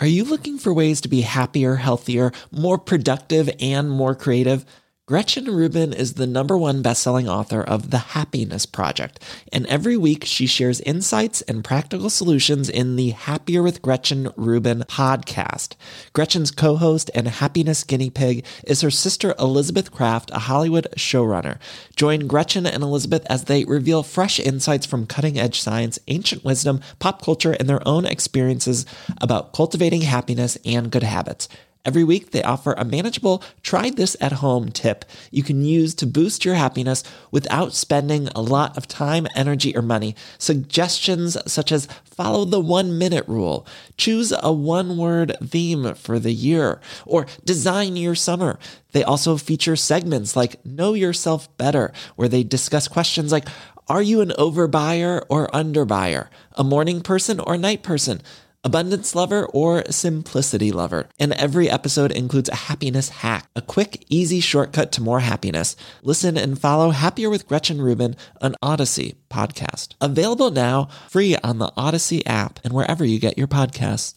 [0.00, 4.64] Are you looking for ways to be happier, healthier, more productive, and more creative?
[5.08, 9.18] Gretchen Rubin is the number one best-selling author of The Happiness Project,
[9.50, 14.80] and every week she shares insights and practical solutions in the Happier with Gretchen Rubin
[14.80, 15.76] podcast.
[16.12, 21.56] Gretchen's co-host and happiness guinea pig is her sister Elizabeth Craft, a Hollywood showrunner.
[21.96, 27.22] Join Gretchen and Elizabeth as they reveal fresh insights from cutting-edge science, ancient wisdom, pop
[27.22, 28.84] culture, and their own experiences
[29.22, 31.48] about cultivating happiness and good habits.
[31.88, 36.06] Every week, they offer a manageable try this at home tip you can use to
[36.06, 40.14] boost your happiness without spending a lot of time, energy, or money.
[40.36, 43.66] Suggestions such as follow the one minute rule,
[43.96, 48.58] choose a one word theme for the year, or design your summer.
[48.92, 53.48] They also feature segments like Know Yourself Better, where they discuss questions like
[53.88, 56.28] Are you an overbuyer or underbuyer?
[56.52, 58.20] A morning person or night person?
[58.64, 61.08] Abundance lover, or simplicity lover.
[61.18, 65.76] And every episode includes a happiness hack, a quick, easy shortcut to more happiness.
[66.02, 69.94] Listen and follow Happier with Gretchen Rubin, an Odyssey podcast.
[70.00, 74.14] Available now, free on the Odyssey app and wherever you get your podcasts.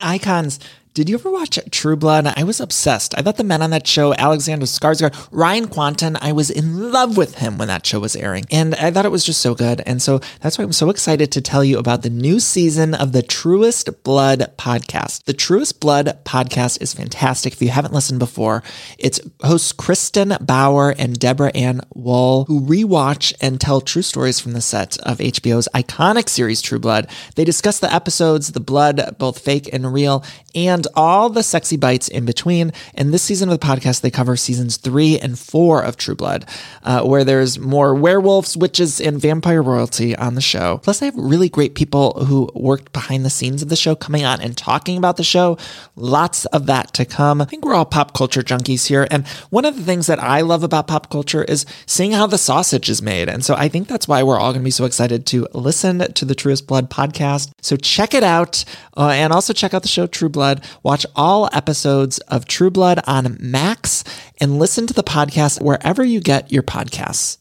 [0.00, 0.60] Icons.
[0.96, 2.32] Did you ever watch True Blood?
[2.38, 3.14] I was obsessed.
[3.18, 7.18] I thought the men on that show, Alexander Skarsgård, Ryan Kwanten, I was in love
[7.18, 8.46] with him when that show was airing.
[8.50, 9.82] And I thought it was just so good.
[9.84, 13.12] And so that's why I'm so excited to tell you about the new season of
[13.12, 15.24] the Truest Blood podcast.
[15.24, 17.52] The Truest Blood podcast is fantastic.
[17.52, 18.62] If you haven't listened before,
[18.98, 24.54] it's hosts Kristin Bauer and Deborah Ann Woll, who rewatch and tell true stories from
[24.54, 27.10] the set of HBO's iconic series True Blood.
[27.34, 30.24] They discuss the episodes, the blood, both fake and real,
[30.54, 32.72] and all the sexy bites in between.
[32.94, 36.46] And this season of the podcast, they cover seasons three and four of True Blood,
[36.82, 40.78] uh, where there's more werewolves, witches, and vampire royalty on the show.
[40.78, 44.24] Plus, they have really great people who worked behind the scenes of the show coming
[44.24, 45.58] on and talking about the show.
[45.96, 47.40] Lots of that to come.
[47.40, 49.06] I think we're all pop culture junkies here.
[49.10, 52.38] And one of the things that I love about pop culture is seeing how the
[52.38, 53.28] sausage is made.
[53.28, 56.12] And so I think that's why we're all going to be so excited to listen
[56.12, 57.50] to the Truest Blood podcast.
[57.62, 58.64] So check it out.
[58.96, 60.64] Uh, and also check out the show True Blood.
[60.82, 64.04] Watch all episodes of True Blood on Max
[64.40, 67.38] and listen to the podcast wherever you get your podcasts.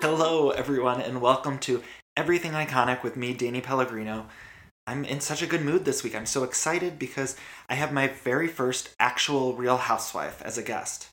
[0.00, 1.82] Hello, everyone, and welcome to
[2.16, 4.26] Everything Iconic with me, Danny Pellegrino.
[4.86, 6.14] I'm in such a good mood this week.
[6.14, 7.36] I'm so excited because
[7.68, 11.08] I have my very first actual real housewife as a guest.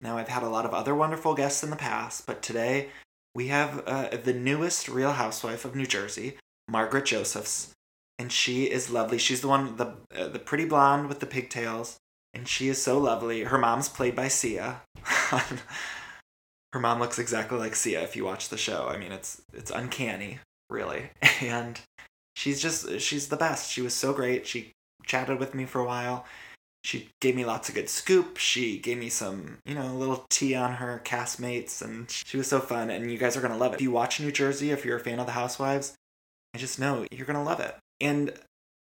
[0.00, 2.88] Now, I've had a lot of other wonderful guests in the past, but today
[3.34, 6.36] we have uh, the newest real housewife of New Jersey,
[6.68, 7.72] Margaret Josephs,
[8.18, 9.18] and she is lovely.
[9.18, 11.96] She's the one, the uh, the pretty blonde with the pigtails,
[12.34, 13.44] and she is so lovely.
[13.44, 14.82] Her mom's played by Sia.
[16.72, 18.88] Her mom looks exactly like Sia if you watch the show.
[18.88, 20.38] I mean, it's it's uncanny,
[20.70, 21.10] really.
[21.42, 21.80] And
[22.36, 23.70] she's just she's the best.
[23.70, 24.46] She was so great.
[24.46, 24.72] She
[25.04, 26.24] chatted with me for a while.
[26.84, 28.38] She gave me lots of good scoop.
[28.38, 32.48] She gave me some, you know, a little tea on her castmates, and she was
[32.48, 32.90] so fun.
[32.90, 33.76] And you guys are gonna love it.
[33.76, 35.94] If you watch New Jersey, if you're a fan of The Housewives,
[36.54, 37.76] I just know you're gonna love it.
[38.00, 38.32] And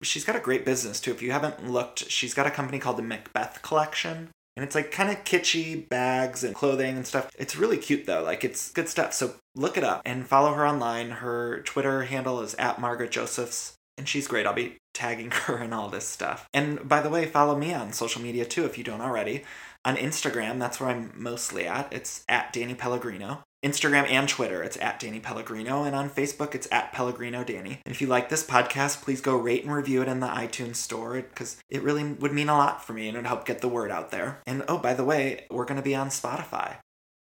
[0.03, 1.11] she's got a great business too.
[1.11, 4.31] If you haven't looked, she's got a company called the Macbeth Collection.
[4.57, 7.31] And it's like kind of kitschy bags and clothing and stuff.
[7.39, 8.23] It's really cute though.
[8.23, 9.15] Like it's good stuff.
[9.15, 11.11] So look it up and follow her online.
[11.11, 13.75] Her Twitter handle is at Margaret Josephs.
[13.97, 14.47] And she's great.
[14.47, 16.49] I'll be tagging her and all this stuff.
[16.53, 19.45] And by the way, follow me on social media too if you don't already.
[19.85, 21.93] On Instagram, that's where I'm mostly at.
[21.93, 23.43] It's at Danny Pellegrino.
[23.65, 27.81] Instagram and Twitter, it's at Danny Pellegrino, and on Facebook, it's at Pellegrino Danny.
[27.87, 30.77] And if you like this podcast, please go rate and review it in the iTunes
[30.77, 33.61] store because it really would mean a lot for me and it would help get
[33.61, 34.41] the word out there.
[34.47, 36.79] And oh, by the way, we're going to be on Spotify.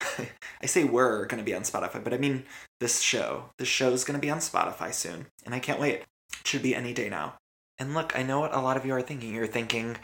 [0.62, 2.44] I say we're going to be on Spotify, but I mean
[2.80, 3.50] this show.
[3.58, 6.00] This show is going to be on Spotify soon, and I can't wait.
[6.40, 7.34] It should be any day now.
[7.82, 9.34] And look, I know what a lot of you are thinking.
[9.34, 9.96] You're thinking,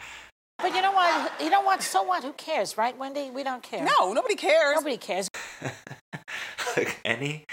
[0.57, 1.31] but you know what?
[1.41, 1.81] You know what?
[1.81, 2.25] So what?
[2.25, 3.31] Who cares, right, Wendy?
[3.31, 3.85] We don't care.
[3.85, 4.75] No, nobody cares.
[4.75, 5.29] Nobody cares.
[6.75, 7.45] Look, any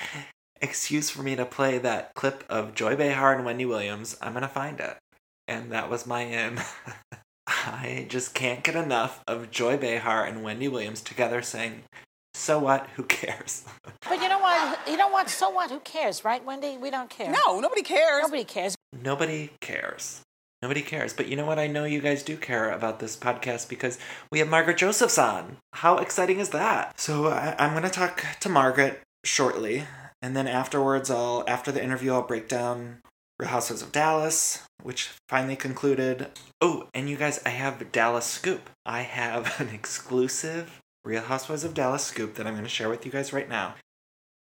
[0.61, 4.49] excuse for me to play that clip of Joy Behar and Wendy Williams, I'm gonna
[4.49, 4.97] find it.
[5.47, 6.59] And that was my in.
[7.47, 11.85] I just can't get enough of Joy Behar and Wendy Williams together saying,
[12.37, 12.87] So what?
[12.97, 13.65] Who cares?
[14.09, 14.79] But you know what?
[14.89, 15.29] You know what?
[15.29, 15.69] So what?
[15.69, 16.79] Who cares, right, Wendy?
[16.79, 17.29] We don't care.
[17.29, 18.23] No, nobody cares.
[18.23, 18.77] Nobody cares.
[19.03, 20.23] Nobody cares.
[20.63, 21.13] Nobody cares.
[21.13, 21.59] But you know what?
[21.59, 23.99] I know you guys do care about this podcast because
[24.31, 25.57] we have Margaret Josephs on.
[25.73, 27.01] How exciting is that?
[27.01, 29.85] So I, I'm going to talk to Margaret shortly.
[30.23, 32.99] And then afterwards, I'll, after the interview, I'll break down
[33.41, 36.29] Real Housewives of Dallas, which finally concluded.
[36.61, 38.71] Oh, and you guys, I have Dallas Scoop.
[38.85, 43.07] I have an exclusive Real Housewives of Dallas scoop that I'm going to share with
[43.07, 43.77] you guys right now.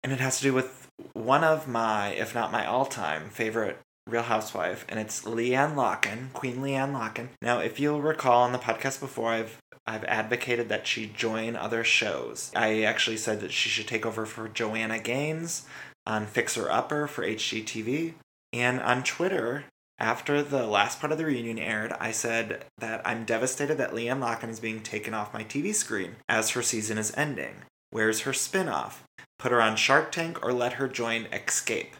[0.03, 3.79] And it has to do with one of my, if not my all time, favorite
[4.06, 7.29] Real Housewife, and it's LeeAnne Locken, Queen LeeAnne Locken.
[7.43, 11.85] Now, if you'll recall on the podcast before, I've I've advocated that she join other
[11.85, 12.50] shows.
[12.56, 15.67] I actually said that she should take over for Joanna Gaines
[16.06, 18.14] on Fixer Upper for HGTV.
[18.52, 19.64] And on Twitter,
[19.98, 24.20] after the last part of the reunion aired, I said that I'm devastated that LeeAnne
[24.20, 27.62] Locken is being taken off my TV screen as her season is ending.
[27.90, 29.04] Where's her spin off?
[29.38, 31.93] Put her on Shark Tank or let her join Xscape.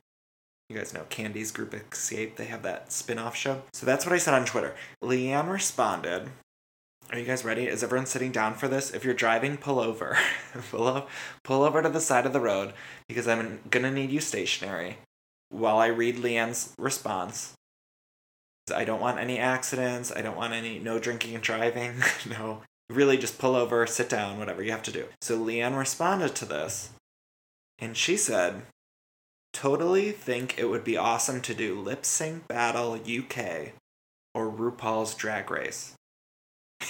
[0.69, 3.63] You guys know Kandi's group Xscape, they have that spin off show.
[3.73, 4.75] So that's what I said on Twitter.
[5.03, 6.29] LeeAnne responded.
[7.13, 7.67] Are you guys ready?
[7.67, 8.93] Is everyone sitting down for this?
[8.93, 10.19] If you're driving, pull over.
[10.71, 11.09] pull, up,
[11.45, 12.73] pull over to the side of the road
[13.09, 14.99] because I'm gonna need you stationary
[15.51, 17.56] while I read LeeAnne's response.
[18.75, 20.13] I don't want any accidents.
[20.15, 21.95] I don't want any no drinking and driving.
[22.29, 22.63] no.
[22.89, 25.07] Really just pull over, sit down, whatever you have to do.
[25.21, 26.91] So LeeAnne responded to this
[27.79, 28.63] and she said,
[29.53, 33.73] Totally think it would be awesome to do Lip Sync Battle UK
[34.35, 35.95] or RuPaul's Drag Race.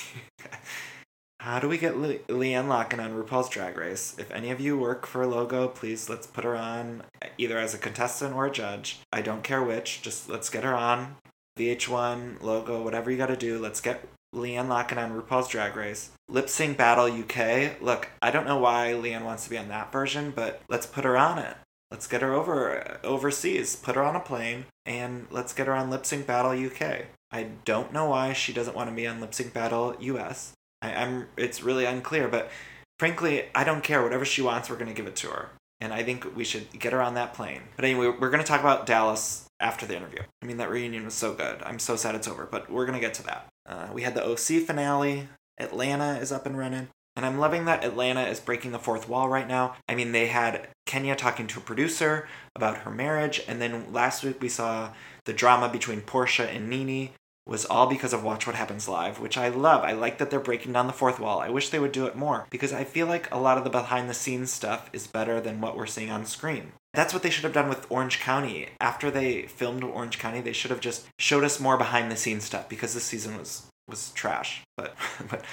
[1.40, 4.16] How do we get Le- LeeAnne Locken on RuPaul's Drag Race?
[4.18, 7.04] If any of you work for Logo, please let's put her on
[7.38, 8.98] either as a contestant or a judge.
[9.12, 11.16] I don't care which, just let's get her on.
[11.58, 16.10] VH1 Logo, whatever you gotta do, let's get LeeAnne Locken on RuPaul's Drag Race.
[16.28, 17.80] Lip Sync Battle UK.
[17.80, 21.04] Look, I don't know why LeeAnne wants to be on that version, but let's put
[21.04, 21.56] her on it.
[21.90, 23.76] Let's get her over overseas.
[23.76, 27.06] Put her on a plane and let's get her on Lip Sync Battle UK.
[27.30, 30.52] I don't know why she doesn't want to be on Lip Sync Battle US.
[30.82, 32.50] I, I'm it's really unclear, but
[32.98, 34.02] frankly, I don't care.
[34.02, 35.50] Whatever she wants, we're gonna give it to her.
[35.80, 37.62] And I think we should get her on that plane.
[37.76, 40.20] But anyway, we're gonna talk about Dallas after the interview.
[40.42, 41.62] I mean, that reunion was so good.
[41.62, 43.46] I'm so sad it's over, but we're gonna get to that.
[43.66, 45.28] Uh, we had the OC finale.
[45.58, 46.88] Atlanta is up and running.
[47.16, 49.76] And I'm loving that Atlanta is breaking the fourth wall right now.
[49.88, 54.22] I mean, they had Kenya talking to a producer about her marriage, and then last
[54.22, 54.92] week we saw
[55.24, 57.10] the drama between Porsha and NeNe
[57.46, 59.84] was all because of Watch What Happens Live, which I love.
[59.84, 61.38] I like that they're breaking down the fourth wall.
[61.38, 63.70] I wish they would do it more because I feel like a lot of the
[63.70, 66.72] behind the scenes stuff is better than what we're seeing on screen.
[66.96, 68.70] That's what they should have done with Orange County.
[68.80, 72.44] After they filmed Orange County, they should have just showed us more behind the scenes
[72.44, 74.62] stuff because this season was was trash.
[74.78, 74.96] But
[75.28, 75.44] but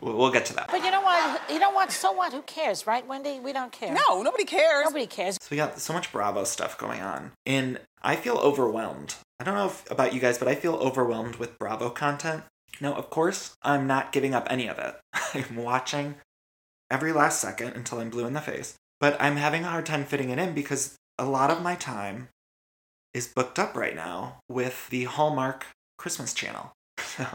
[0.00, 0.68] we'll get to that.
[0.68, 1.42] But you know what?
[1.50, 1.92] You know what?
[1.92, 2.32] So what?
[2.32, 3.38] Who cares, right, Wendy?
[3.40, 3.92] We don't care.
[3.92, 4.86] No, nobody cares.
[4.86, 5.36] Nobody cares.
[5.38, 7.32] So we got so much Bravo stuff going on.
[7.44, 9.16] And I feel overwhelmed.
[9.38, 12.44] I don't know if, about you guys, but I feel overwhelmed with Bravo content.
[12.80, 14.96] Now, of course, I'm not giving up any of it.
[15.34, 16.14] I'm watching
[16.90, 18.76] every last second until I'm blue in the face.
[19.00, 22.28] But I'm having a hard time fitting it in because a lot of my time
[23.14, 25.66] is booked up right now with the Hallmark
[25.98, 26.72] Christmas channel.
[27.16, 27.26] So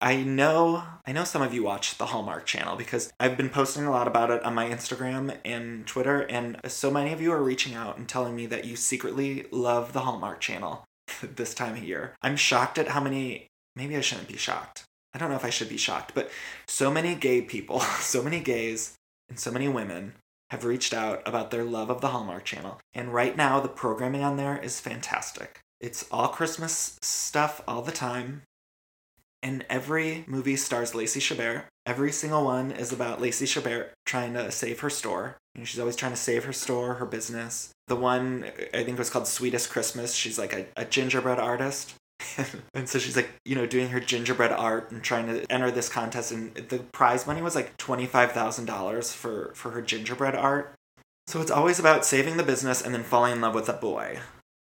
[0.00, 3.84] I know I know some of you watch the Hallmark channel because I've been posting
[3.84, 7.42] a lot about it on my Instagram and Twitter and so many of you are
[7.42, 10.84] reaching out and telling me that you secretly love the Hallmark channel
[11.22, 12.14] this time of year.
[12.22, 14.84] I'm shocked at how many maybe I shouldn't be shocked.
[15.14, 16.30] I don't know if I should be shocked, but
[16.68, 18.94] so many gay people, so many gays
[19.28, 20.14] and so many women
[20.50, 22.80] have reached out about their love of the Hallmark channel.
[22.94, 25.60] And right now the programming on there is fantastic.
[25.80, 28.42] It's all Christmas stuff all the time.
[29.42, 31.64] And every movie stars Lacey Chabert.
[31.86, 35.36] Every single one is about Lacey Chabert trying to save her store.
[35.54, 37.70] Know, she's always trying to save her store, her business.
[37.88, 40.14] The one, I think was called Sweetest Christmas.
[40.14, 41.94] She's like a, a gingerbread artist.
[42.74, 45.88] and so she's like, you know, doing her gingerbread art and trying to enter this
[45.88, 46.32] contest.
[46.32, 50.74] And the prize money was like $25,000 for, for her gingerbread art.
[51.26, 54.20] So it's always about saving the business and then falling in love with a boy.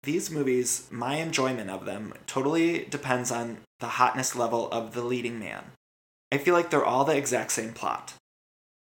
[0.04, 5.40] These movies, my enjoyment of them totally depends on the hotness level of the leading
[5.40, 5.72] man.
[6.32, 8.14] I feel like they're all the exact same plot.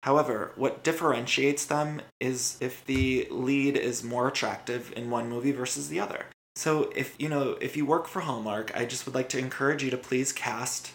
[0.03, 5.89] However, what differentiates them is if the lead is more attractive in one movie versus
[5.89, 6.27] the other.
[6.57, 9.83] So if you know, if you work for Hallmark, I just would like to encourage
[9.83, 10.91] you to please cast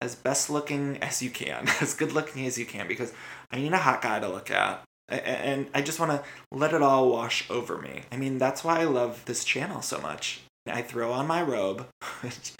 [0.00, 3.12] as best looking as you can, as good looking as you can, because
[3.50, 4.84] I need a hot guy to look at.
[5.08, 6.22] And I just want to
[6.52, 8.02] let it all wash over me.
[8.12, 10.42] I mean, that's why I love this channel so much.
[10.66, 11.86] I throw on my robe,
[12.20, 12.52] which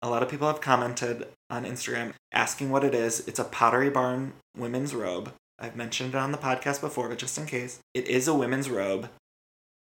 [0.00, 3.20] a lot of people have commented on Instagram asking what it is.
[3.28, 5.30] It's a Pottery Barn women's robe.
[5.58, 8.70] I've mentioned it on the podcast before, but just in case, it is a women's
[8.70, 9.10] robe.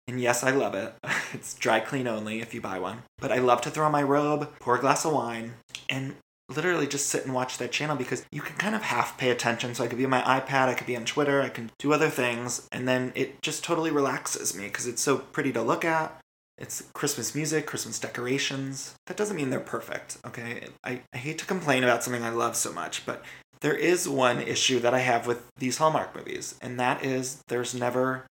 [0.10, 0.94] And yes, I love it.
[1.32, 3.04] It's dry clean only if you buy one.
[3.20, 5.54] But I love to throw on my robe, pour a glass of wine,
[5.88, 6.16] and
[6.50, 9.76] literally just sit and watch that channel because you can kind of half pay attention.
[9.76, 11.94] So I could be on my iPad, I could be on Twitter, I can do
[11.94, 15.86] other things, and then it just totally relaxes me because it's so pretty to look
[15.86, 16.20] at.
[16.58, 18.96] It's Christmas music, Christmas decorations.
[19.06, 20.70] That doesn't mean they're perfect, okay?
[20.84, 23.24] I, I hate to complain about something I love so much, but
[23.62, 27.76] there is one issue that I have with these Hallmark movies, and that is there's
[27.76, 28.26] never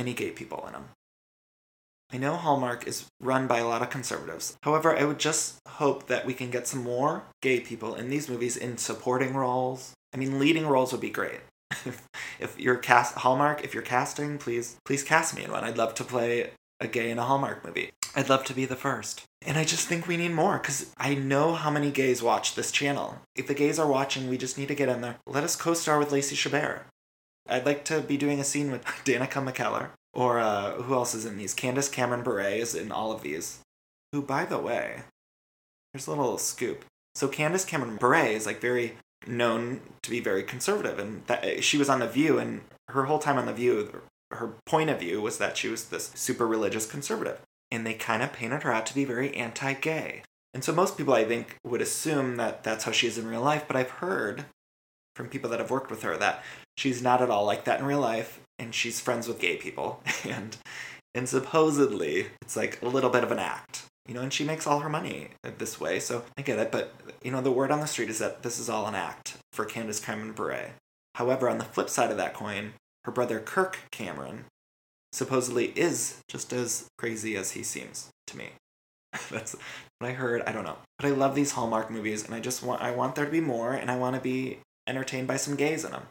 [0.00, 0.88] any gay people in them.
[2.12, 4.56] I know Hallmark is run by a lot of conservatives.
[4.64, 8.28] However, I would just hope that we can get some more gay people in these
[8.28, 9.92] movies in supporting roles.
[10.12, 11.40] I mean, leading roles would be great.
[12.40, 15.62] if, you're cast Hallmark, if you're casting, please please cast me in one.
[15.62, 17.90] I'd love to play a gay in a Hallmark movie.
[18.16, 19.22] I'd love to be the first.
[19.46, 22.72] And I just think we need more because I know how many gays watch this
[22.72, 23.18] channel.
[23.36, 25.18] If the gays are watching, we just need to get in there.
[25.26, 26.80] Let us co-star with Lacey Chabert.
[27.48, 29.90] I'd like to be doing a scene with Danica McKellar.
[30.12, 31.54] Or uh, who else is in these?
[31.54, 33.60] Candace Cameron Bure is in all of these.
[34.12, 35.02] Who, by the way,
[35.92, 36.84] here's a little scoop.
[37.14, 41.78] So Candace Cameron Bure is like very known to be very conservative, and that she
[41.78, 45.20] was on The View, and her whole time on The View, her point of view
[45.20, 48.86] was that she was this super religious conservative, and they kind of painted her out
[48.86, 50.22] to be very anti-gay.
[50.52, 53.42] And so most people, I think, would assume that that's how she is in real
[53.42, 54.46] life, but I've heard
[55.20, 56.42] from people that have worked with her that
[56.78, 60.02] she's not at all like that in real life and she's friends with gay people.
[60.24, 60.56] And
[61.14, 64.64] and supposedly it's like a little bit of an act you know and she makes
[64.64, 67.80] all her money this way so i get it but you know the word on
[67.80, 70.70] the street is that this is all an act for candace cameron bure.
[71.16, 72.74] However on the flip side of that coin
[73.04, 74.44] her brother kirk cameron
[75.12, 78.50] supposedly is just as crazy as he seems to me.
[79.30, 79.56] That's
[79.98, 80.78] what i heard i don't know.
[80.98, 83.40] But i love these hallmark movies and i just want i want there to be
[83.40, 84.58] more and i want to be
[84.90, 86.08] entertained by some gays in them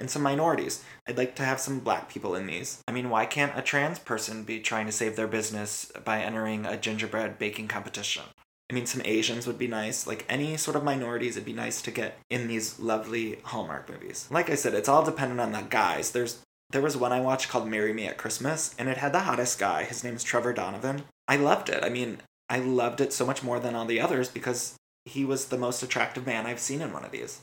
[0.00, 0.82] and some minorities.
[1.06, 2.82] I'd like to have some black people in these.
[2.88, 6.66] I mean, why can't a trans person be trying to save their business by entering
[6.66, 8.24] a gingerbread baking competition?
[8.68, 10.06] I mean, some Asians would be nice.
[10.06, 14.26] Like any sort of minorities, it'd be nice to get in these lovely Hallmark movies.
[14.30, 16.10] Like I said, it's all dependent on the guys.
[16.10, 19.20] There's there was one I watched called Marry Me at Christmas, and it had the
[19.20, 19.84] hottest guy.
[19.84, 21.02] His name's Trevor Donovan.
[21.28, 21.84] I loved it.
[21.84, 24.74] I mean, I loved it so much more than all the others because
[25.04, 27.40] he was the most attractive man I've seen in one of these.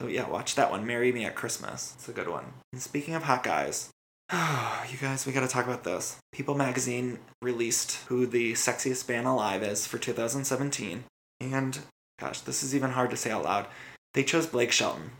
[0.00, 0.86] So yeah, watch that one.
[0.86, 1.94] Marry Me at Christmas.
[1.96, 2.52] It's a good one.
[2.72, 3.90] And speaking of hot guys,
[4.32, 6.18] you guys, we gotta talk about this.
[6.32, 11.04] People magazine released who the sexiest man alive is for 2017.
[11.40, 11.78] And
[12.20, 13.66] gosh, this is even hard to say out loud.
[14.14, 15.10] They chose Blake Shelton.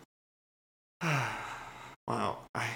[1.02, 2.68] wow, I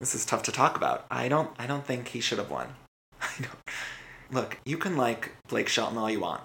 [0.00, 1.06] this is tough to talk about.
[1.10, 2.74] I don't I don't think he should have won.
[3.20, 3.58] I don't
[4.30, 6.42] look, you can like Blake Shelton all you want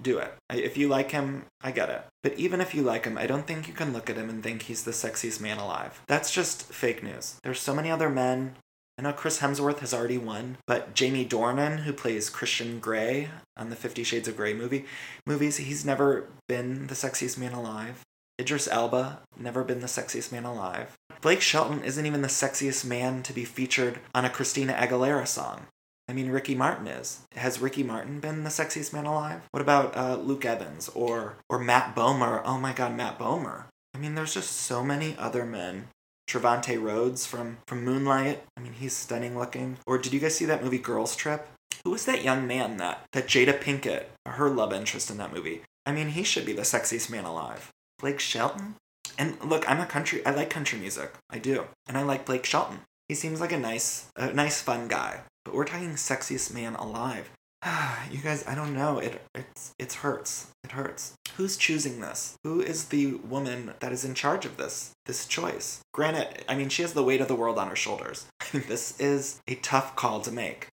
[0.00, 0.34] do it.
[0.50, 2.02] If you like him, I get it.
[2.22, 4.42] But even if you like him, I don't think you can look at him and
[4.42, 6.00] think he's the sexiest man alive.
[6.06, 7.36] That's just fake news.
[7.42, 8.56] There's so many other men.
[8.98, 13.70] I know Chris Hemsworth has already won, but Jamie Dornan, who plays Christian Grey on
[13.70, 14.84] the Fifty Shades of Grey movie,
[15.26, 18.02] movies, he's never been the sexiest man alive.
[18.38, 20.96] Idris Elba, never been the sexiest man alive.
[21.20, 25.66] Blake Shelton isn't even the sexiest man to be featured on a Christina Aguilera song.
[26.12, 27.22] I mean, Ricky Martin is.
[27.36, 29.40] Has Ricky Martin been the sexiest man alive?
[29.50, 32.42] What about uh, Luke Evans or or Matt Bomer?
[32.44, 33.64] Oh my God, Matt Bomer.
[33.94, 35.88] I mean, there's just so many other men.
[36.28, 38.42] Trevante Rhodes from from Moonlight.
[38.58, 39.78] I mean, he's stunning looking.
[39.86, 41.48] Or did you guys see that movie Girls Trip?
[41.82, 45.62] Who was that young man that that Jada Pinkett, her love interest in that movie?
[45.86, 47.70] I mean, he should be the sexiest man alive.
[47.98, 48.74] Blake Shelton.
[49.18, 50.20] And look, I'm a country.
[50.26, 51.14] I like country music.
[51.30, 52.80] I do, and I like Blake Shelton.
[53.08, 55.22] He seems like a nice, a nice, fun guy.
[55.44, 57.30] But we're talking sexiest man alive.
[58.10, 58.98] you guys, I don't know.
[58.98, 60.48] It it's it hurts.
[60.64, 61.14] It hurts.
[61.36, 62.36] Who's choosing this?
[62.44, 65.80] Who is the woman that is in charge of this this choice?
[65.92, 68.26] Granted, I mean she has the weight of the world on her shoulders.
[68.52, 70.68] this is a tough call to make.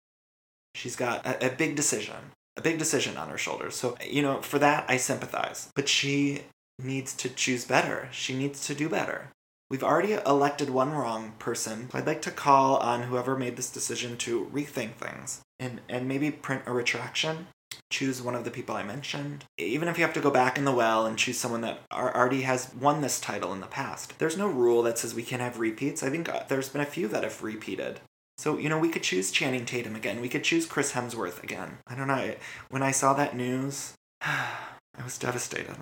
[0.75, 2.15] She's got a, a big decision,
[2.55, 3.75] a big decision on her shoulders.
[3.75, 5.69] So you know, for that I sympathize.
[5.75, 6.43] But she
[6.79, 8.07] needs to choose better.
[8.12, 9.31] She needs to do better.
[9.69, 13.69] We've already elected one wrong person, so I'd like to call on whoever made this
[13.69, 17.47] decision to rethink things and, and maybe print a retraction.
[17.89, 19.43] Choose one of the people I mentioned.
[19.57, 22.43] Even if you have to go back in the well and choose someone that already
[22.43, 24.17] has won this title in the past.
[24.19, 26.01] There's no rule that says we can't have repeats.
[26.01, 28.00] I think uh, there's been a few that have repeated.
[28.38, 30.21] So, you know, we could choose Channing Tatum again.
[30.21, 31.79] We could choose Chris Hemsworth again.
[31.88, 32.36] I don't know.
[32.69, 35.75] When I saw that news, I was devastated.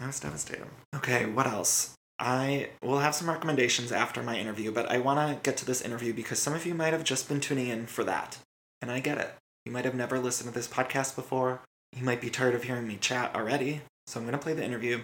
[0.00, 0.66] I was devastated.
[0.94, 1.94] Okay, what else?
[2.20, 5.80] I will have some recommendations after my interview, but I want to get to this
[5.80, 8.36] interview because some of you might have just been tuning in for that.
[8.82, 9.34] And I get it.
[9.64, 11.62] You might have never listened to this podcast before.
[11.96, 13.80] You might be tired of hearing me chat already.
[14.06, 15.00] So I'm going to play the interview.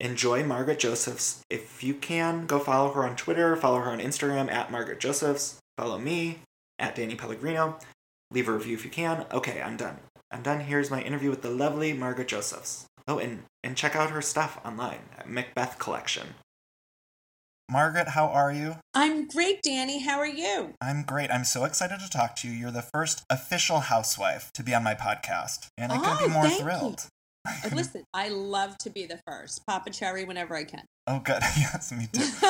[0.00, 1.42] Enjoy Margaret Josephs.
[1.48, 5.60] If you can, go follow her on Twitter, follow her on Instagram at Margaret Josephs,
[5.78, 6.40] follow me
[6.80, 7.78] at Danny Pellegrino.
[8.32, 9.24] Leave a review if you can.
[9.32, 9.98] Okay, I'm done.
[10.32, 10.60] I'm done.
[10.60, 12.86] Here's my interview with the lovely Margaret Josephs.
[13.06, 16.34] Oh, and, and check out her stuff online at Macbeth Collection.
[17.70, 18.76] Margaret, how are you?
[18.94, 19.98] I'm great, Danny.
[20.00, 20.74] How are you?
[20.80, 21.30] I'm great.
[21.32, 22.54] I'm so excited to talk to you.
[22.54, 26.32] You're the first official housewife to be on my podcast, and I couldn't Oh, be
[26.32, 27.06] more thank thrilled.
[27.44, 29.66] I Uh, Listen, I love to be the first.
[29.66, 30.84] Papa Cherry whenever I can.
[31.08, 31.42] Oh, good.
[31.56, 32.20] yes, me too.
[32.20, 32.28] Me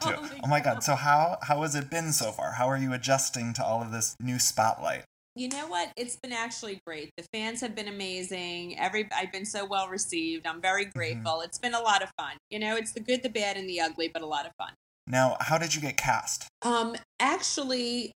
[0.00, 0.16] too.
[0.16, 0.82] Oh Oh my God.
[0.82, 2.52] So how how has it been so far?
[2.52, 5.04] How are you adjusting to all of this new spotlight?
[5.34, 5.92] You know what?
[5.96, 7.10] It's been actually great.
[7.16, 8.78] The fans have been amazing.
[8.78, 10.46] Every I've been so well received.
[10.46, 10.98] I'm very Mm-hmm.
[10.98, 11.40] grateful.
[11.40, 12.32] It's been a lot of fun.
[12.50, 14.72] You know, it's the good, the bad, and the ugly, but a lot of fun.
[15.06, 16.46] Now, how did you get cast?
[16.62, 18.12] Um, actually,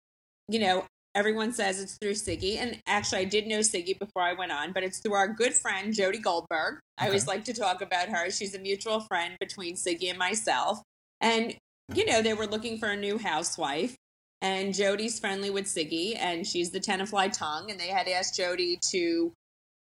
[0.48, 4.32] you know, everyone says it's through Siggy, and actually, I did know Siggy before I
[4.32, 6.80] went on, but it's through our good friend Jody Goldberg.
[6.98, 8.30] I always like to talk about her.
[8.30, 10.82] She's a mutual friend between Siggy and myself,
[11.20, 11.54] and
[11.94, 13.94] you know, they were looking for a new housewife.
[14.44, 17.70] And Jody's friendly with Siggy, and she's the Tenafly tongue.
[17.70, 19.32] And they had asked Jody to,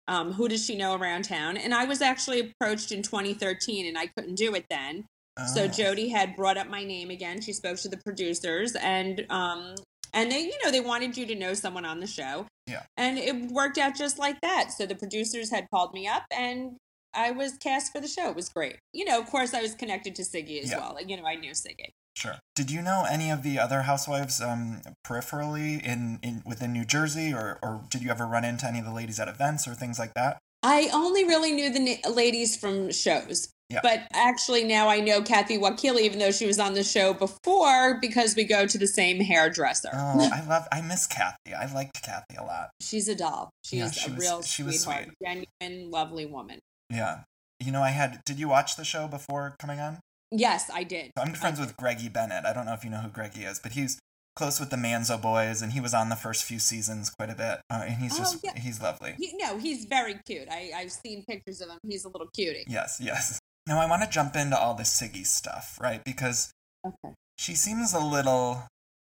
[0.07, 1.57] um, who does she know around town?
[1.57, 5.07] And I was actually approached in 2013, and I couldn't do it then.
[5.55, 5.69] So Oh.
[5.69, 7.41] Jody had brought up my name again.
[7.41, 9.75] She spoke to the producers and um
[10.13, 12.47] and they you know they wanted you to know someone on the show.
[12.67, 12.83] Yeah.
[12.99, 14.73] And it worked out just like that.
[14.77, 16.77] So the producers had called me up and
[17.15, 18.29] I was cast for the show.
[18.29, 18.77] It was great.
[18.93, 20.79] You know, of course I was connected to Siggy as Yeah.
[20.81, 20.93] well.
[20.95, 21.89] Like, you know, I knew Siggy.
[22.17, 22.37] Sure.
[22.55, 27.33] Did you know any of the other housewives um, peripherally in, in within New Jersey,
[27.33, 29.99] or or did you ever run into any of the ladies at events or things
[29.99, 30.39] like that?
[30.63, 33.49] I only really knew the na- ladies from shows.
[33.71, 33.81] Yeah.
[33.85, 37.99] But actually now I know Kathy Wakile, even though she was on the show before,
[38.01, 39.91] because we go to the same hairdresser.
[39.95, 40.67] Oh, I love.
[40.73, 41.55] I miss Kathy.
[41.57, 42.71] I liked Kathy a lot.
[42.83, 43.49] She's a doll.
[43.65, 45.47] She's Yeah, she a was- real she was sweetheart, sweet.
[45.63, 46.59] genuine, lovely woman.
[46.91, 47.21] Yeah.
[47.61, 48.21] You know, I had.
[48.27, 50.01] Did you watch the show before coming on?
[50.33, 51.11] Yes, I did.
[51.19, 52.45] I'm friends with Greggy Bennett.
[52.45, 53.99] I don't know if you know who Greggy is, but he's
[54.37, 57.35] close with the Manzo boys, and he was on the first few seasons quite a
[57.35, 57.61] bit.
[57.69, 58.53] Uh, and he's Oh, just yeah.
[58.57, 59.15] he's lovely.
[59.19, 60.49] He, no, he's very cute.
[60.51, 61.79] I, I've seen pictures of him.
[61.87, 62.65] He's a little cutie.
[62.69, 63.39] Yes, yes.
[63.67, 66.03] Now I want to jump into all the Siggy stuff, right?
[66.05, 66.51] Because
[66.87, 67.13] Okay.
[67.39, 68.63] she seems a little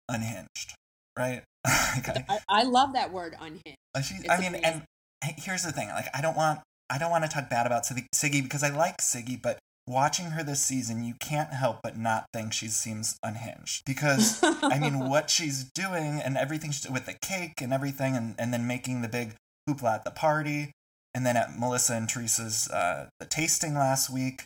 [0.08, 0.74] unhinged,
[1.18, 1.42] right?
[1.98, 2.24] okay.
[2.28, 3.76] I, I love that word unhinged.
[3.94, 4.82] Uh, She, I mean, amazing.
[5.22, 7.84] and here's the thing: like, I don't want, I don't want to talk bad about
[7.84, 12.26] Siggy because I like Siggy, but watching her this season, you can't help but not
[12.32, 17.14] think she seems unhinged because I mean, what she's doing and everything she's with the
[17.14, 19.34] cake and everything, and, and then making the big
[19.68, 20.72] hoopla at the party,
[21.14, 24.44] and then at Melissa and Teresa's uh, the tasting last week.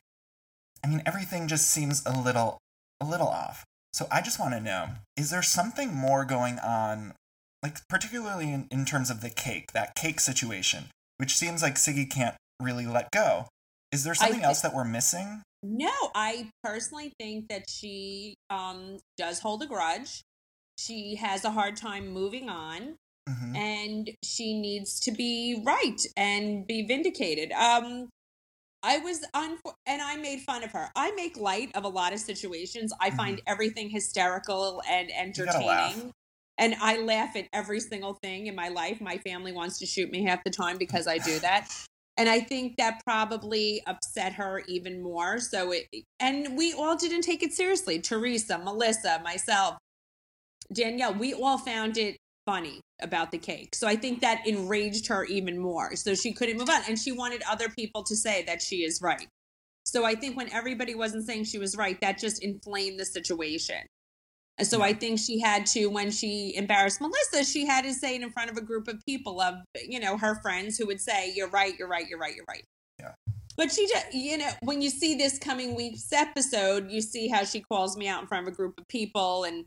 [0.85, 2.59] I mean, everything just seems a little,
[3.01, 3.65] a little off.
[3.93, 7.15] So I just want to know: is there something more going on,
[7.63, 10.85] like particularly in, in terms of the cake, that cake situation,
[11.17, 13.47] which seems like Siggy can't really let go?
[13.93, 15.43] Is there something thi- else that we're missing?
[15.63, 20.23] No, I personally think that she um, does hold a grudge.
[20.79, 22.97] She has a hard time moving on.
[23.29, 27.51] hmm and she needs to be right and be vindicated.
[27.53, 28.09] Um,
[28.83, 30.91] I was on, and I made fun of her.
[30.95, 32.93] I make light of a lot of situations.
[33.01, 35.21] I find everything hysterical and Mm-hmm.
[35.41, 36.13] entertaining.
[36.59, 39.01] And I laugh at every single thing in my life.
[39.01, 41.69] My family wants to shoot me half the time because I do that.
[42.17, 45.39] And I think that probably upset her even more.
[45.39, 45.87] So it,
[46.19, 47.99] and we all didn't take it seriously.
[48.01, 49.77] Teresa, Melissa, myself,
[50.73, 53.75] Danielle, we all found it funny about the cake.
[53.75, 55.95] So I think that enraged her even more.
[55.97, 56.83] So she couldn't move on.
[56.89, 59.29] And she wanted other people to say that she is right.
[59.85, 63.87] So I think when everybody wasn't saying she was right, that just inflamed the situation.
[64.59, 64.99] And so I mm-hmm.
[64.99, 68.51] think she had to, when she embarrassed Melissa, she had to say it in front
[68.51, 71.75] of a group of people of, you know, her friends who would say, You're right,
[71.79, 72.65] you're right, you're right, you're right.
[72.99, 73.13] Yeah.
[73.57, 77.45] But she just, you know, when you see this coming week's episode, you see how
[77.45, 79.65] she calls me out in front of a group of people and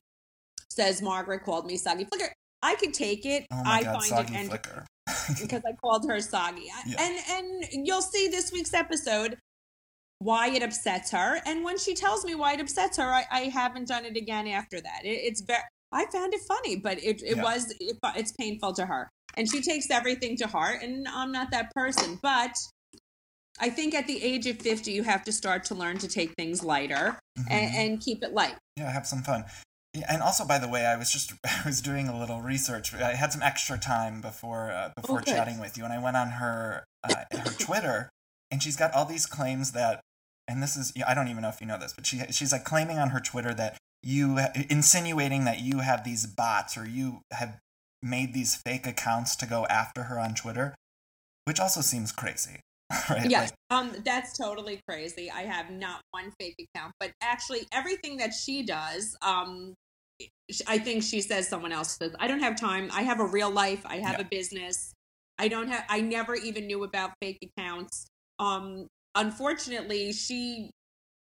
[0.69, 2.31] says Margaret called me soggy flicker.
[2.61, 3.45] I could take it.
[3.51, 4.85] Oh I God, find it flicker.
[5.41, 6.69] because I called her soggy.
[6.85, 6.95] Yeah.
[6.99, 9.37] And and you'll see this week's episode
[10.19, 13.39] why it upsets her, and when she tells me why it upsets her, I, I
[13.43, 15.01] haven't done it again after that.
[15.03, 15.63] It, it's very.
[15.91, 17.43] I found it funny, but it, it Yeah.
[17.43, 20.83] was it, it's painful to her, and she takes everything to heart.
[20.83, 22.51] And I'm not that person, but
[23.59, 26.33] I think at the age of 50, you have to start to learn to take
[26.33, 27.47] things lighter Mhm.
[27.49, 28.55] and, and keep it light.
[28.77, 29.45] yeah, have some fun.
[29.93, 32.93] Yeah, and also, by the way, I was just I was doing a little research.
[32.93, 35.33] I had some extra time before uh, before Oh, good.
[35.33, 38.09] chatting with you, and I went on her uh, her Twitter,
[38.51, 40.01] and she's got all these claims that
[40.49, 42.63] and this is I don't even know if you know this, but she she's like
[42.63, 47.59] claiming on her Twitter that you insinuating that you have these bots or you have
[48.01, 50.73] made these fake accounts to go after her on Twitter,
[51.45, 52.59] which also seems crazy.
[53.09, 53.29] Right?
[53.29, 55.29] Yes, um, that's totally crazy.
[55.29, 59.75] I have not one fake account, but actually everything that she does, um,
[60.67, 62.15] I think she says someone else says.
[62.19, 62.89] I don't have time.
[62.91, 63.83] I have a real life.
[63.85, 64.21] I have Yeah.
[64.21, 64.91] a business.
[65.37, 65.85] I don't have.
[65.87, 68.07] I never even knew about fake accounts.
[68.39, 70.71] Um, unfortunately, she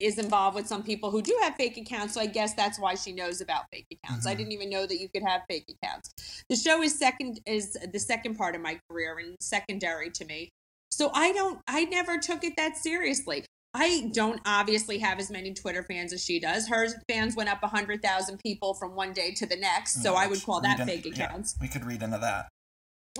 [0.00, 2.14] is involved with some people who do have fake accounts.
[2.14, 4.26] So I guess that's why she knows about fake accounts.
[4.26, 4.38] I Mhm.
[4.38, 6.10] didn't even know that you could have fake accounts.
[6.48, 10.50] The show is second is the second part of my career and secondary to me.
[10.90, 13.44] So I don't I never took it that seriously.
[13.72, 16.68] I don't obviously have as many Twitter fans as she does.
[16.68, 20.02] Her fans went up 100,000 people from one day to the next.
[20.02, 21.56] So Yeah, I would call that fake yeah, accounts.
[21.60, 22.48] we could read into that.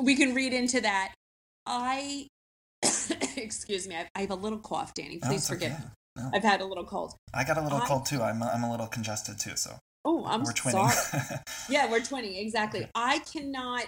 [0.00, 1.14] We can read into that.
[1.66, 2.29] I
[3.37, 3.97] excuse me.
[3.97, 5.18] I, I have a little cough, Danny.
[5.18, 5.83] Please it's forgive okay.
[5.83, 5.88] me.
[6.16, 6.31] No.
[6.33, 7.14] I've had a little cold.
[7.35, 8.23] I got a little I- cold too.
[8.23, 10.90] I'm I'm a little congested too, so Oh, I'm we're twinning.
[10.90, 11.40] sorry.
[11.70, 12.38] Yeah, we're 20.
[12.38, 12.87] Exactly.
[12.94, 13.87] I cannot,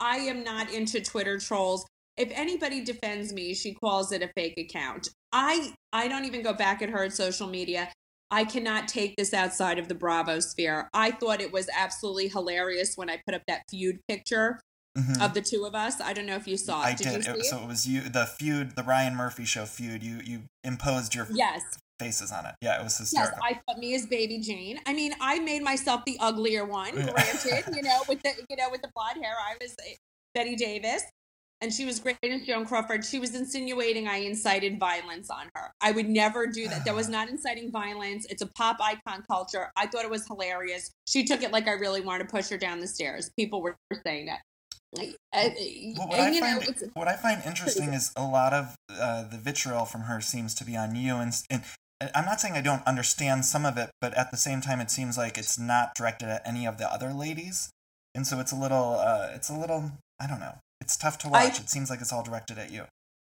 [0.00, 1.84] I am not into Twitter trolls.
[2.16, 5.08] If anybody defends me, she calls it a fake account.
[5.30, 7.90] I, I don't even go back at her at social media.
[8.30, 10.88] I cannot take this outside of the Bravo sphere.
[10.94, 14.58] I thought it was absolutely hilarious when I put up that feud picture
[14.98, 15.24] Mhm.
[15.24, 16.00] of the two of us.
[16.00, 16.86] I don't know if you saw it.
[16.86, 17.14] I did, did.
[17.16, 17.44] you see It- it?
[17.46, 20.02] so it was you, the feud, the Ryan Murphy show feud.
[20.02, 21.62] You you imposed your yes.
[21.98, 22.54] faces on it.
[22.60, 23.38] Yeah, it was hysterical.
[23.42, 23.58] Yes.
[23.66, 24.80] I thought me as Baby Jane.
[24.86, 26.94] I mean, I made myself the uglier one.
[26.94, 29.94] Granted, you know, with the you know with the blonde hair, I was uh,
[30.34, 31.04] Bette Davis,
[31.62, 33.02] and she was great as Joan Crawford.
[33.04, 35.72] She was insinuating I incited violence on her.
[35.80, 36.84] I would never do that.
[36.84, 38.26] That was not inciting violence.
[38.28, 39.70] It's a pop icon culture.
[39.76, 40.90] I thought it was hilarious.
[41.08, 43.30] She took it like I really wanted to push her down the stairs.
[43.38, 44.40] People were saying that.
[44.98, 48.74] I- I- Well, what, I know, find, what I find interesting is a lot of
[48.90, 51.62] uh, the vitriol from her seems to be on you, and, and
[52.00, 54.80] uh, I'm not saying I don't understand some of it, but at the same time,
[54.80, 57.70] it seems like it's not directed at any of the other ladies,
[58.14, 61.28] and so it's a little, uh, it's a little, I don't know, it's tough to
[61.28, 61.58] I- watch.
[61.60, 62.84] it seems like it's all directed at you.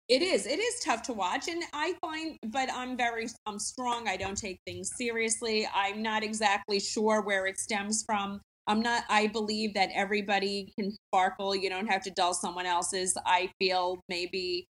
[0.08, 0.46] It is.
[0.46, 4.08] It is tough to watch, and I find, but I'm very, I'm strong.
[4.08, 5.68] I don't take things seriously.
[5.74, 8.40] I'm not exactly sure where it stems from.
[8.68, 9.02] I'm not.
[9.08, 11.56] I believe that everybody can sparkle.
[11.56, 13.16] You don't have to dull someone else's.
[13.26, 14.66] I feel maybe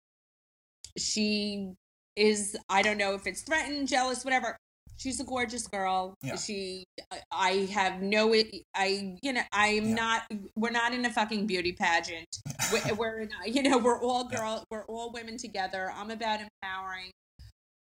[0.98, 1.72] she
[2.16, 2.56] is.
[2.68, 4.56] I don't know if it's threatened, jealous, whatever.
[4.96, 6.14] She's a gorgeous girl.
[6.22, 6.36] Yeah.
[6.36, 6.84] She.
[7.32, 8.34] I have no.
[8.74, 9.16] I.
[9.22, 9.42] You know.
[9.52, 9.94] I'm Yeah.
[9.94, 10.22] not.
[10.56, 12.26] We're not in a fucking beauty pageant
[12.72, 14.38] we're, we're in, you know we're all Yeah.
[14.38, 17.10] girl we're all women together i'm about empowering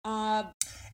[0.04, 0.44] uh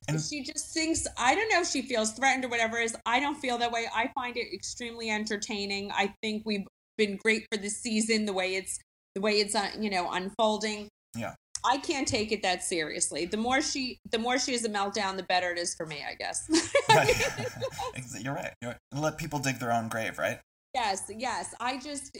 [0.07, 2.95] And- she just thinks i don't know if she feels threatened or whatever is.
[3.05, 6.65] i don't feel that way i find it extremely entertaining i think we've
[6.97, 8.79] been great for the season the way it's
[9.15, 11.33] the way it's uh, you know unfolding Yeah.
[11.65, 15.17] i can't take it that seriously the more she the more she has a meltdown
[15.17, 16.47] the better it is for me i guess
[17.95, 18.53] Ex- You're right.
[18.61, 18.79] You're right.
[19.01, 20.39] Let people dig their own grave, right?
[20.73, 21.53] Yes, yes.
[21.59, 22.17] I just,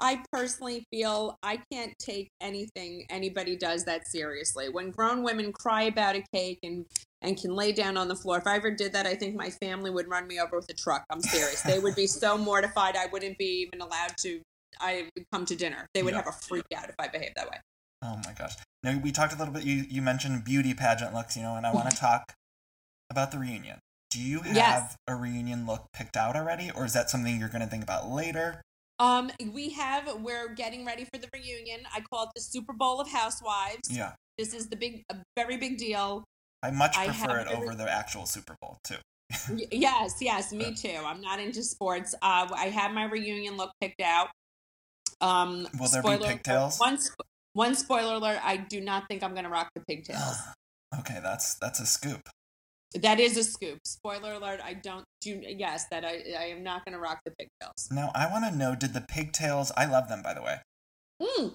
[0.00, 4.68] I personally feel I can't take anything anybody does that seriously.
[4.68, 6.84] When grown women cry about a cake and
[7.26, 9.50] and can lay down on the floor, if I ever did that, I think my
[9.50, 11.04] family would run me over with a truck.
[11.10, 11.62] I'm serious.
[11.62, 12.96] they would be so mortified.
[12.96, 14.40] I wouldn't be even allowed to.
[14.80, 15.86] I would come to dinner.
[15.94, 16.18] They would Yeah.
[16.24, 17.58] have a freak out if I behaved that way.
[18.02, 18.54] Oh my gosh.
[18.82, 19.64] Now we talked a little bit.
[19.64, 22.34] You you mentioned beauty pageant looks, you know, and I want to talk
[23.10, 23.78] about the reunion.
[24.10, 24.96] Do you have Yes.
[25.08, 28.08] a reunion look picked out already, or is that something you're going to think about
[28.08, 28.62] later?
[28.98, 30.20] Um, we have.
[30.22, 31.80] We're getting ready for the reunion.
[31.94, 33.90] I call it the Super Bowl of Housewives.
[33.90, 36.24] Yeah, This is the big, a very big deal.
[36.66, 38.96] I much prefer have it over the actual Super Bowl too.
[39.70, 41.00] Yes, yes, me too.
[41.04, 42.14] I'm not into sports.
[42.22, 44.28] Uh, I have my reunion look picked out.
[45.20, 46.78] Um, Will there be spoiler alert- pigtails?
[46.78, 46.98] One,
[47.52, 50.36] one spoiler alert: I do not think I'm going to rock the pigtails.
[51.00, 52.20] okay, that's that's a scoop.
[52.94, 53.78] that is a scoop.
[53.84, 55.40] Spoiler alert: I don't do.
[55.42, 57.88] Yes, that I I am not going to rock the pigtails.
[57.90, 59.72] Now I want to know: Did the pigtails?
[59.76, 60.58] I love them, by the way.
[61.22, 61.54] Mm,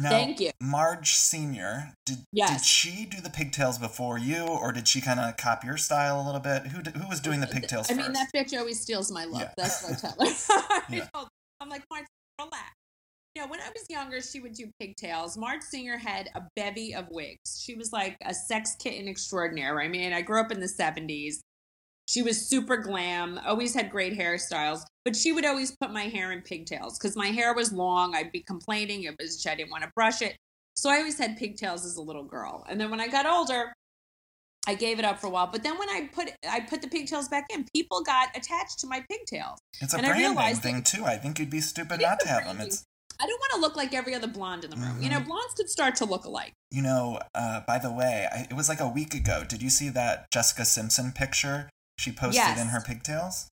[0.00, 0.52] Now, Thank you.
[0.62, 1.92] Marge Senior.
[2.06, 5.76] Did did she do the pigtails before you, or did she kind of copy your
[5.76, 6.68] style a little bit?
[6.68, 8.06] Who who was doing the pigtails I first?
[8.06, 9.40] mean, that bitch always steals my look.
[9.40, 9.50] Yeah.
[9.56, 10.84] That's what I tell her.
[10.90, 11.08] I Yeah.
[11.60, 12.06] I'm like, Marge,
[12.38, 12.72] relax.
[13.34, 15.36] You know, when I was younger, she would do pigtails.
[15.36, 17.60] Marge Singer had a bevy of wigs.
[17.60, 19.80] She was like a sex kitten extraordinaire.
[19.80, 21.40] I mean, I grew up in the 70s.
[22.08, 26.32] She was super glam, always had great hairstyles, but she would always put my hair
[26.32, 28.14] in pigtails because my hair was long.
[28.14, 30.36] I'd be complaining it was I didn't want to brush it.
[30.74, 32.64] So I always had pigtails as a little girl.
[32.68, 33.74] And then when I got older,
[34.66, 35.48] I gave it up for a while.
[35.48, 38.86] But then when I put I put the pigtails back in, people got attached to
[38.86, 39.58] my pigtails.
[39.80, 41.04] it's a and realized thing too.
[41.04, 42.60] I think you'd be stupid not to have them.
[42.60, 42.84] It's
[43.20, 45.02] I don't want to look like every other blonde in the room.
[45.02, 45.26] You know, Mm-hmm.
[45.26, 46.52] blondes could start to look alike.
[46.70, 49.44] You know, uh, by the way, I, it was like a week ago.
[49.46, 52.60] Did you see that Jessica Simpson picture she posted Yes.
[52.60, 53.48] in her pigtails?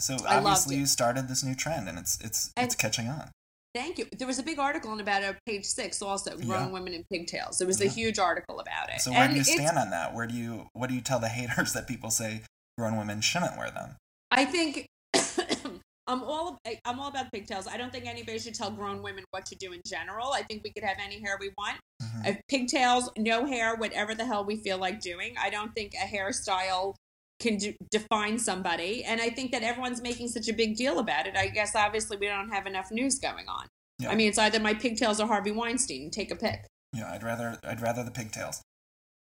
[0.00, 3.30] So obviously you started this new trend, and it's it's And- it's catching on.
[3.74, 4.06] Thank you.
[4.12, 6.66] There was a big article on about it on page six also, grown Yeah.
[6.66, 7.56] women in pigtails.
[7.56, 9.00] There was a huge article about it.
[9.00, 10.12] So where And do you stand on that?
[10.14, 12.42] Where do you what do you tell the haters that people say
[12.76, 13.96] grown women shouldn't wear them?
[14.30, 14.86] I think
[16.06, 17.66] I'm all I'm all about pigtails.
[17.66, 20.32] I don't think anybody should tell grown women what to do in general.
[20.32, 21.78] I think we could have any hair we want.
[22.02, 22.40] Mhm.
[22.48, 25.34] Pigtails, no hair, whatever the hell we feel like doing.
[25.38, 26.94] I don't think a hairstyle
[27.42, 31.26] can do, define somebody, and I think that everyone's making such a big deal about
[31.26, 31.36] it.
[31.36, 33.66] I guess obviously we don't have enough news going on.
[33.98, 34.10] Yeah.
[34.10, 36.10] I mean, it's either my pigtails or Harvey Weinstein.
[36.10, 36.66] Take a pick.
[36.92, 38.62] Yeah, I'd rather I'd rather the pigtails.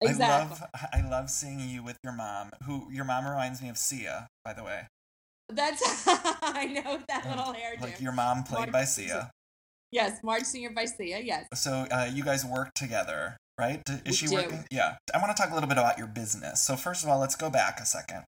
[0.01, 0.57] Exactly.
[0.73, 2.51] I love I love seeing you with your mom.
[2.65, 4.87] Who your mom reminds me of Sia, by the way.
[5.49, 7.81] That's I know that little hairdo.
[7.81, 9.31] Like your mom played by Sia.
[9.91, 11.19] Yes, Marge Singer by Sia.
[11.19, 11.47] Yes.
[11.55, 13.81] So uh, you guys work together, right?
[14.05, 14.65] Is she working?
[14.71, 14.95] Yeah.
[15.13, 16.61] I want to talk a little bit about your business.
[16.61, 18.23] So first of all, let's go back a second.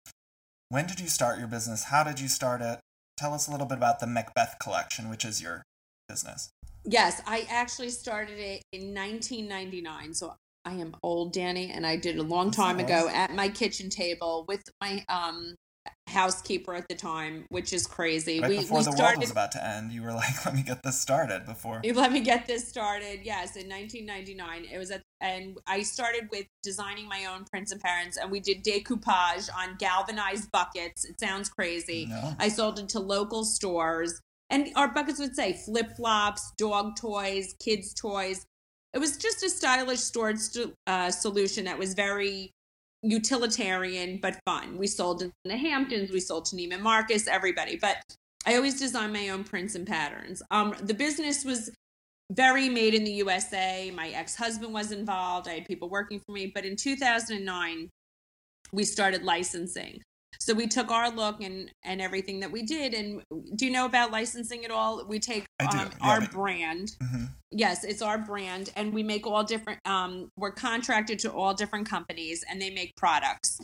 [0.68, 1.84] When did you start your business?
[1.84, 2.78] How did you start it?
[3.16, 5.62] Tell us a little bit about the Macbeth collection, which is your
[6.08, 6.50] business.
[6.84, 10.14] Yes, I actually started it in 1999.
[10.14, 10.34] So
[10.64, 13.90] I am old, Danny, and I did it a long time ago at my kitchen
[13.90, 15.54] table with my um
[16.08, 18.40] housekeeper at the time, which is crazy.
[18.40, 20.62] Right we before we the world was about to end, you were like, "Let me
[20.62, 23.20] get this started before." You let me get this started.
[23.22, 27.80] Yes, in 1999, it was at, and I started with designing my own prints and
[27.80, 31.04] patterns, and we did decoupage on galvanized buckets.
[31.04, 32.06] It sounds crazy.
[32.06, 32.34] No.
[32.38, 34.20] I sold it to local stores,
[34.50, 38.46] and our buckets would say flip flops, dog toys, kids' toys.
[38.92, 42.52] It was just a stylish storage st- uh, solution that was very
[43.10, 44.76] utilitarian but fun.
[44.76, 47.76] We sold in the Hamptons, we sold to Neiman Marcus, everybody.
[47.76, 47.98] But
[48.46, 50.42] I always design my own prints and patterns.
[50.50, 51.70] Um, the business was
[52.32, 53.90] very made in the USA.
[53.94, 55.48] My ex husband was involved.
[55.48, 56.50] I had people working for me.
[56.54, 57.88] But in 2009,
[58.72, 60.02] we started licensing.
[60.38, 62.94] So we took our look and and everything that we did.
[62.94, 63.22] And
[63.56, 65.04] do you know about licensing at all?
[65.06, 66.96] We take um, yeah, our but- brand.
[67.02, 69.78] hmm Yes, it's our brand, and we make all different.
[69.86, 73.60] Um, we're contracted to all different companies, and they make products,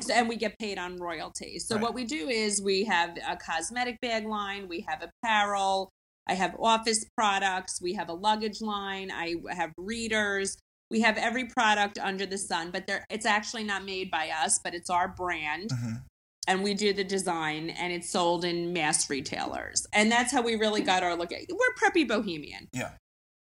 [0.00, 1.66] so, and we get paid on royalties.
[1.68, 1.82] So Right.
[1.82, 5.90] what we do is we have a cosmetic bag line, we have apparel,
[6.26, 10.56] I have office products, we have a luggage line, I have readers.
[10.90, 14.58] We have every product under the sun, but they're, it's actually not made by us,
[14.58, 15.94] but it's our brand hmm
[16.48, 19.86] and we do the design and it's sold in mass retailers.
[19.92, 22.68] And that's how we really got our look at we're preppy bohemian.
[22.72, 22.92] Yeah,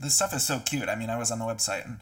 [0.00, 0.88] this stuff is so cute.
[0.88, 2.00] I mean, I was on the website, and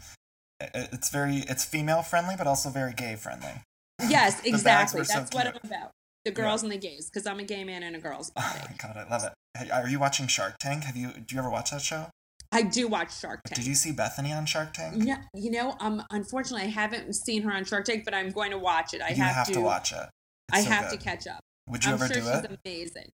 [0.75, 3.63] it's very it's female friendly, but also very gay friendly.
[4.09, 5.01] Yes, exactly.
[5.01, 5.47] were so That's what.
[5.47, 5.91] I'm about.
[6.25, 8.77] The girls and the gays, because I'm a gay man in a girl's Oh my
[8.83, 9.33] god, I love it.
[9.57, 10.83] Hey, are you watching Shark Tank?
[10.83, 12.07] Have you do you ever watch that show?
[12.57, 13.57] I do watch Shark Tank.
[13.57, 14.95] Did you see Bethany on Shark Tank?
[15.05, 18.51] Yeah, you know, um, unfortunately, I haven't seen her on Shark Tank, but I'm going
[18.51, 19.03] to watch it.
[19.03, 20.09] I you have, to, watch it.
[20.49, 20.99] It's I so have good.
[20.99, 21.41] to catch up.
[21.69, 22.59] Would you I'm ever sure do she's it?
[22.65, 23.11] amazing.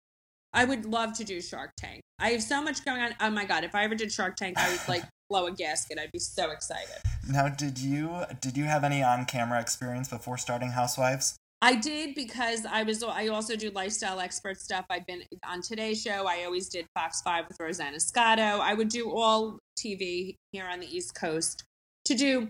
[0.52, 2.02] I would love to do Shark Tank.
[2.20, 3.14] I have so much going on.
[3.20, 5.98] Oh my god, if I ever did Shark Tank, I would like blow a gasket.
[5.98, 6.98] I'd be so excited.
[7.28, 11.36] Now, did you did you have any on camera experience before starting Housewives?
[11.64, 13.04] I did because I was.
[13.04, 14.84] I also do lifestyle expert stuff.
[14.90, 16.26] I've been on Today's Show.
[16.26, 18.42] I always did Fox Five with Rosanna Scotto.
[18.42, 21.62] I would do all TV here on the East Coast
[22.06, 22.48] to do,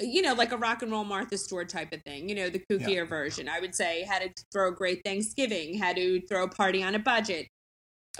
[0.00, 2.26] you know, like a rock and roll Martha Stewart type of thing.
[2.26, 3.50] You know, the kookier version.
[3.50, 6.94] I would say how to throw a great Thanksgiving, how to throw a party on
[6.94, 7.48] a budget,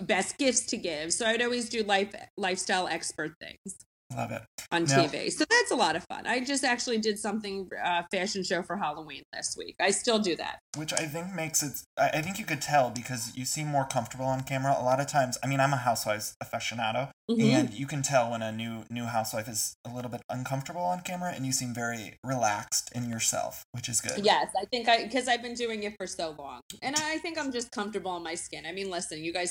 [0.03, 1.15] best gifts to give.
[1.15, 4.43] So I'd always do life lifestyle expert things Love it.
[4.71, 5.31] on TV.
[5.33, 6.27] So that's a lot of fun.
[6.27, 9.77] I just actually did something uh, fashion show for Halloween this week.
[9.81, 10.59] I still do that.
[10.77, 11.73] Which I think makes it.
[11.97, 14.77] I think you could tell because you seem more comfortable on camera.
[14.79, 17.53] A lot of times, I mean, I'm a Housewives aficionado, Mhm.
[17.53, 21.01] and you can tell when a new new housewife is a little bit uncomfortable on
[21.01, 24.25] camera, and you seem very relaxed in yourself, which is good.
[24.25, 27.39] Yes, I think I because I've been doing it for so long, and I think
[27.39, 28.67] I'm just comfortable in my skin.
[28.67, 29.51] I mean, listen, you guys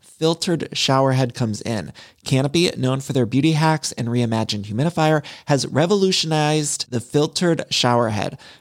[0.21, 1.91] filtered shower head comes in.
[2.23, 8.37] Canopy, known for their beauty hacks and reimagined humidifier, has revolutionized the filtered shower head.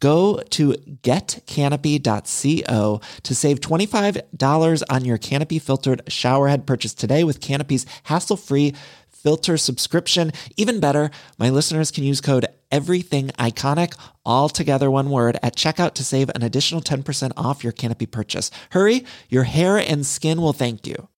[0.00, 7.86] Go to getcanopy.co to save $25 on your Canopy filtered showerhead purchase today with Canopy's
[8.04, 8.74] hassle free
[9.24, 10.30] filter subscription.
[10.56, 15.94] Even better, my listeners can use code everything iconic all together one word at checkout
[15.94, 18.50] to save an additional 10% off your Canopy purchase.
[18.70, 21.08] Hurry, your hair and skin will thank you.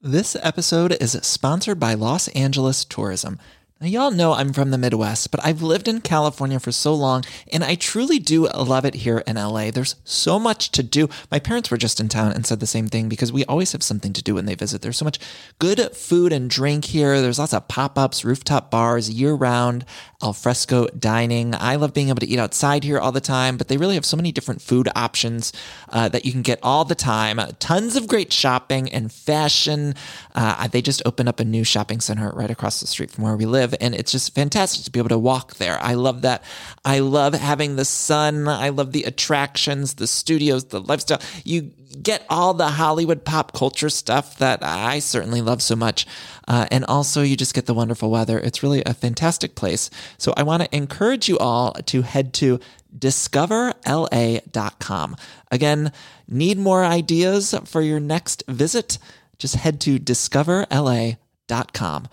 [0.00, 3.38] This episode is sponsored by Los Angeles Tourism.
[3.82, 7.24] Now, y'all know I'm from the Midwest, but I've lived in California for so long,
[7.50, 9.70] and I truly do love it here in LA.
[9.70, 11.08] There's so much to do.
[11.30, 13.82] My parents were just in town and said the same thing because we always have
[13.82, 14.82] something to do when they visit.
[14.82, 15.18] There's so much
[15.58, 17.22] good food and drink here.
[17.22, 19.86] There's lots of pop ups, rooftop bars, year round,
[20.22, 21.54] al fresco dining.
[21.54, 24.04] I love being able to eat outside here all the time, but they really have
[24.04, 25.54] so many different food options
[25.88, 27.40] uh, that you can get all the time.
[27.58, 29.94] Tons of great shopping and fashion.
[30.34, 33.36] Uh, they just opened up a new shopping center right across the street from where
[33.36, 35.78] we live and it's just fantastic to be able to walk there.
[35.80, 36.42] I love that.
[36.84, 38.48] I love having the sun.
[38.48, 41.20] I love the attractions, the studios, the lifestyle.
[41.44, 46.06] You get all the Hollywood pop culture stuff that I certainly love so much.
[46.46, 48.38] Uh, and also, you just get the wonderful weather.
[48.38, 49.90] It's really a fantastic place.
[50.18, 52.60] So, I want to encourage you all to head to
[52.96, 55.16] discoverla.com.
[55.50, 55.92] Again,
[56.28, 58.98] need more ideas for your next visit?
[59.38, 62.08] Just head to discoverla.com.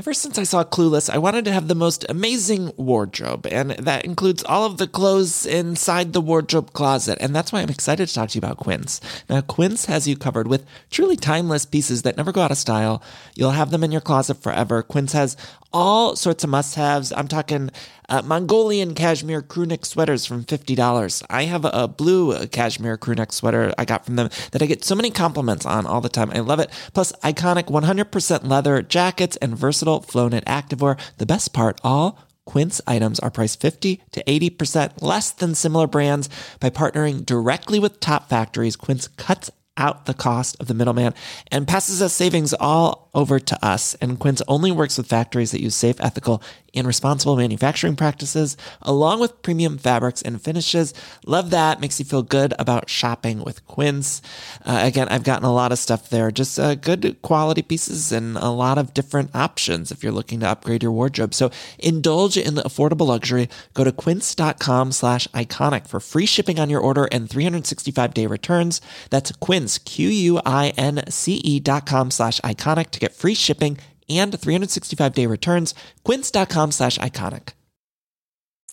[0.00, 4.06] Ever since I saw Clueless, I wanted to have the most amazing wardrobe, and that
[4.06, 7.18] includes all of the clothes inside the wardrobe closet.
[7.20, 9.02] And that's why I'm excited to talk to you about Quince.
[9.28, 13.02] Now, Quince has you covered with truly timeless pieces that never go out of style.
[13.34, 14.82] You'll have them in your closet forever.
[14.82, 15.36] Quince has
[15.70, 17.12] all sorts of must haves.
[17.12, 17.68] I'm talking
[18.10, 21.22] uh, Mongolian cashmere crewneck sweaters from $50.
[21.30, 24.94] I have a, blue cashmere crewneck sweater I got from them that I get so
[24.94, 26.30] many compliments on all the time.
[26.32, 26.70] I love it.
[26.92, 30.98] Plus, iconic 100% leather jackets and versatile flow knit activewear.
[31.18, 36.28] The best part, all Quince items are priced 50 to 80% less than similar brands.
[36.58, 41.14] By partnering directly with top factories, Quince cuts out the cost of the middleman
[41.50, 43.94] and passes us savings all over to us.
[43.94, 46.42] And Quince only works with factories that use safe, ethical,
[46.74, 50.94] and responsible manufacturing practices, along with premium fabrics and finishes.
[51.26, 51.80] Love that.
[51.80, 54.22] Makes you feel good about shopping with Quince.
[54.64, 58.36] Uh, again, I've gotten a lot of stuff there, just uh, good quality pieces and
[58.36, 61.34] a lot of different options if you're looking to upgrade your wardrobe.
[61.34, 63.48] So indulge in the affordable luxury.
[63.74, 68.80] Go to quince.com slash iconic for free shipping on your order and 365 day returns.
[69.10, 75.74] That's quince, Q-U-I-N-C-E dot com slash iconic to get free shipping and 365 day returns.
[76.04, 77.50] Quince.com slash iconic.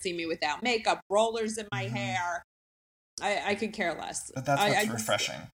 [0.00, 1.90] See me without makeup, rollers in my Mhm.
[1.90, 2.42] hair.
[3.20, 4.30] I, I could care less.
[4.34, 5.48] But that's what's I just- refreshing.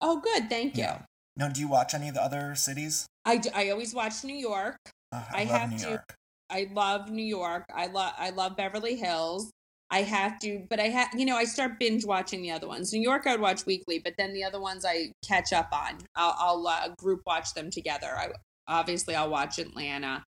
[0.00, 0.48] Oh, good.
[0.48, 0.84] Thank you.
[0.84, 1.02] Yeah.
[1.36, 3.06] Now, do you watch any of the other cities?
[3.24, 4.76] I I always watch New York.
[5.12, 6.14] Uh, I, I love have New to- York.
[6.48, 7.64] I love New York.
[7.74, 9.50] I love I love Beverly Hills.
[9.90, 12.92] I have to, but I have you know I start binge watching the other ones.
[12.92, 15.98] New York I would watch weekly, but then the other ones I catch up on.
[16.14, 18.08] I'll, I'll uh, group watch them together.
[18.16, 18.28] I
[18.68, 20.22] obviously I'll watch Atlanta.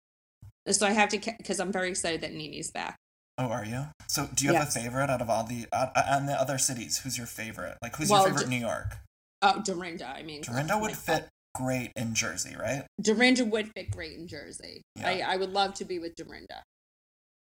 [0.69, 2.95] So I have to because I'm very excited that NeNe's back.
[3.37, 3.85] Oh, are you?
[4.07, 4.75] So, do you have Yes.
[4.75, 6.97] a favorite out of all the uh, uh, and the other cities?
[6.99, 7.77] Who's your favorite?
[7.81, 8.97] Like, who's Well, your favorite d- New York?
[9.41, 10.07] Oh, Dorinda.
[10.07, 12.85] I mean, Dorinda would fit great in Jersey, right?
[13.01, 14.81] Dorinda would fit great in Jersey.
[14.97, 15.07] Yeah.
[15.07, 16.63] I, I would love to be with Dorinda.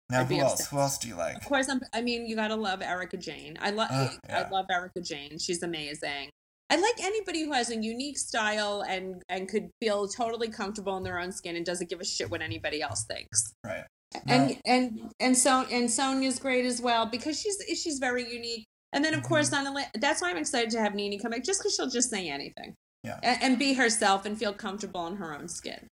[0.10, 0.54] Now, I'd who else?
[0.54, 0.70] obsessed.
[0.72, 1.38] Who else do you like?
[1.38, 3.58] Of course, I'm, I mean, you gotta love Erika Jayne.
[3.60, 4.40] I love, Ugh, yeah.
[4.42, 5.40] I love Erika Jayne.
[5.40, 6.30] She's amazing.
[6.70, 11.04] I like anybody who has a unique style and and could feel totally comfortable in
[11.04, 13.54] their own skin and doesn't give a shit what anybody else thinks.
[13.64, 13.84] Right.
[14.28, 14.56] And No.
[14.66, 18.66] and and so and Sonja's great as well because she's she's very unique.
[18.94, 19.28] And then of Mm-hmm.
[19.28, 21.90] course on the that's why I'm excited to have NeNe come back just because she'll
[21.90, 22.74] just say anything.
[23.04, 23.20] Yeah.
[23.22, 25.88] And, and be herself and feel comfortable in her own skin.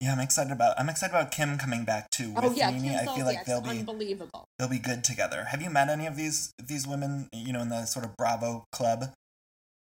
[0.00, 0.78] Yeah, I'm excited about.
[0.78, 2.82] I'm excited about Kim coming back too oh, with oh yeah, NeNe.
[2.82, 4.44] Kim's I feel like they'll be unbelievable.
[4.58, 5.44] they'll be good together.
[5.44, 7.28] Have you met any of these these women?
[7.32, 9.12] You know, in the sort of Bravo club.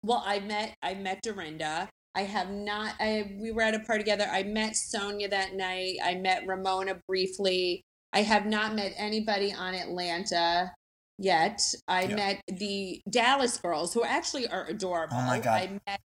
[0.02, 1.88] Well, I met I met Dorinda.
[2.14, 2.94] I have not.
[2.98, 4.26] I we were at a party together.
[4.30, 5.96] I met Sonja that night.
[6.02, 7.82] I met Ramona briefly.
[8.12, 10.72] I have not met anybody on Atlanta
[11.18, 11.62] yet.
[11.86, 12.16] I Yeah.
[12.16, 15.16] met the Dallas girls, who actually are adorable.
[15.16, 15.62] Oh my God.
[15.62, 16.00] I met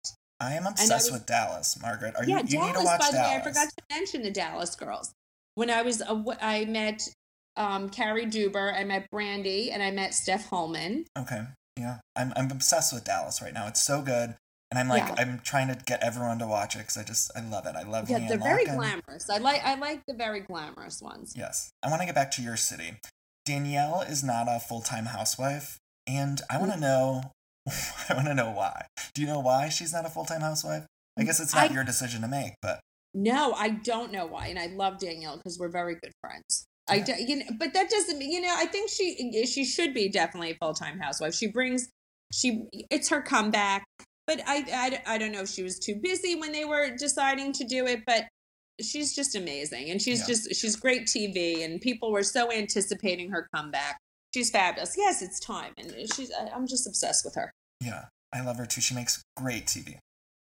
[0.45, 2.15] I am I obsessed was- with Dallas, Margaret.
[2.17, 2.43] Are yeah, you?
[2.45, 2.67] You Dallas.
[2.69, 3.31] need to watch by the Dallas.
[3.31, 5.13] way, I forgot to mention the Dallas girls.
[5.57, 6.03] When I was,
[6.41, 7.09] I met
[7.57, 8.75] um, Cary Deuber.
[8.75, 11.05] I met Brandi, and I met Steph Hollman.
[11.19, 11.43] Okay.
[11.79, 11.99] Yeah.
[12.17, 13.67] I'm I'm obsessed with Dallas right now.
[13.69, 14.35] It's so good.
[14.71, 15.15] and I'm like Yeah.
[15.19, 17.75] I'm trying to get everyone to watch it because I just I love it.
[17.77, 18.77] I love Yeah, LeeAnne they're very Locken.
[18.77, 19.31] glamorous.
[19.31, 21.35] I like I like the very glamorous ones.
[21.37, 22.95] Yes, I want to get back to your city.
[23.45, 26.61] Danielle is not a full time housewife, and I Mm.
[26.61, 27.23] want to know.
[28.09, 28.87] I want to know why.
[29.15, 30.85] Do you know why she's not a full time housewife?
[31.19, 32.81] I guess it's not I- your decision to make, but
[33.15, 36.67] No, I don't know why, and I love Danielle because we're very good friends.
[36.89, 38.55] I do, you know, but that doesn't mean you know.
[38.55, 41.35] I think she eh, she should be definitely a full time housewife.
[41.35, 41.89] She brings
[42.33, 43.85] she it's her comeback,
[44.27, 47.53] but I, I I don't know if she was too busy when they were deciding
[47.55, 48.25] to do it, but
[48.83, 50.27] she's just amazing, and she's Yeah.
[50.27, 53.97] just she's great TV, and people were so anticipating her comeback.
[54.35, 54.97] She's fabulous.
[54.97, 57.53] Yes, it's time, and she's I- I'm just obsessed with her.
[57.81, 58.81] yeah, I love her too.
[58.81, 59.99] She makes great TV.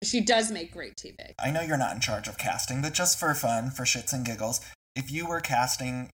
[0.03, 1.35] She does make great TV.
[1.37, 4.25] I know you're not in charge of casting, but just for fun, for shits and
[4.25, 4.59] giggles,
[4.95, 6.09] if you were casting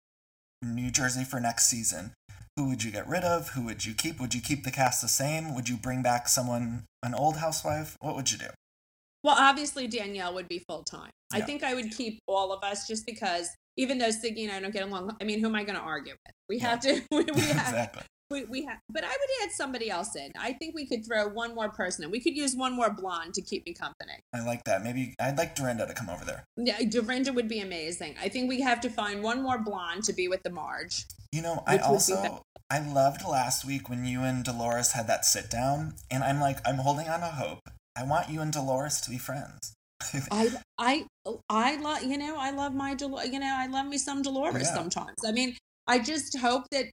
[0.63, 2.13] New Jersey for next season,
[2.55, 3.49] who would you get rid of?
[3.49, 4.20] Who would you keep?
[4.20, 5.53] Would you keep the cast the same?
[5.53, 7.97] Would you bring back someone, an old housewife?
[8.01, 8.49] What would you do?
[9.24, 11.11] Well, obviously Danielle would be full time.
[11.32, 13.49] I think I would keep all of us just because
[13.80, 15.82] even though Siggy and I don't get along, I mean, who am I going to
[15.82, 16.36] argue with?
[16.49, 17.01] We have to.
[17.11, 17.69] We, we have.
[17.69, 18.03] exactly.
[18.30, 18.77] We, we have.
[18.91, 20.32] But I would add somebody else in.
[20.38, 22.11] I think we could throw one more person in.
[22.11, 24.19] We could use one more blonde to keep me company.
[24.36, 24.84] I like that.
[24.84, 26.43] Maybe I'd like Dorinda to come over there.
[26.57, 28.15] Yeah, Dorinda would be amazing.
[28.21, 31.05] I think we have to find one more blonde to be with the Marge.
[31.32, 34.91] You know, I Which would be also I loved last week when you and Dolores
[34.91, 37.61] had that sit down, and I'm like, I'm holding on to hope.
[37.95, 39.73] I want you and Dolores to be friends.
[40.32, 41.06] I I
[41.50, 44.64] I love you know I love my Dol- you know I love me some Dolores
[44.64, 44.74] Yeah.
[44.76, 45.18] sometimes.
[45.26, 45.56] I mean
[45.88, 46.86] I just hope that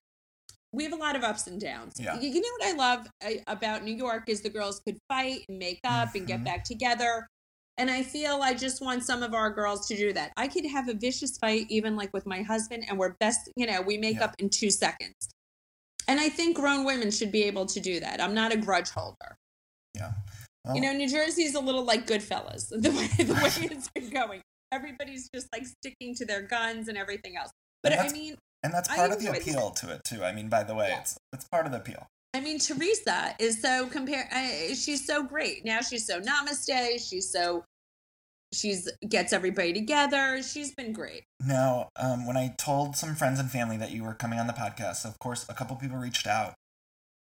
[0.73, 1.95] we have a lot of ups and downs.
[1.99, 2.19] Yeah.
[2.21, 5.45] You, you know what I love uh, about New York is the girls could fight
[5.49, 6.45] and make up and get Mhm.
[6.45, 7.27] back together.
[7.79, 10.33] And I feel I just want some of our girls to do that.
[10.37, 13.67] I could have a vicious fight even like with my husband and we're best, you
[13.67, 14.25] know, we make Yeah.
[14.25, 15.15] up in 2 seconds.
[16.09, 18.21] And I think grown women should be able to do that.
[18.21, 19.37] I'm not a grudge holder.
[19.95, 20.13] yeah.
[20.67, 24.11] Well, You know, New Jersey's a little like Goodfellas, the way the way it's been
[24.11, 24.43] going.
[24.73, 27.51] Everybody's just like sticking to their guns and everything else.
[27.83, 30.25] But I mean, and that's I part of the appeal to it too.
[30.25, 31.01] I mean, by the way, Yeah.
[31.01, 32.07] it's it's part of the appeal.
[32.35, 34.29] I mean, Teresa is so compare.
[34.31, 35.81] Uh, she's so great now.
[35.81, 37.09] She's so namaste.
[37.09, 37.64] She's so
[38.53, 40.43] she's gets everybody together.
[40.43, 41.23] She's been great.
[41.41, 44.53] Now, um, when I told some friends and family that you were coming on the
[44.53, 46.55] podcast, of course, a couple people reached out.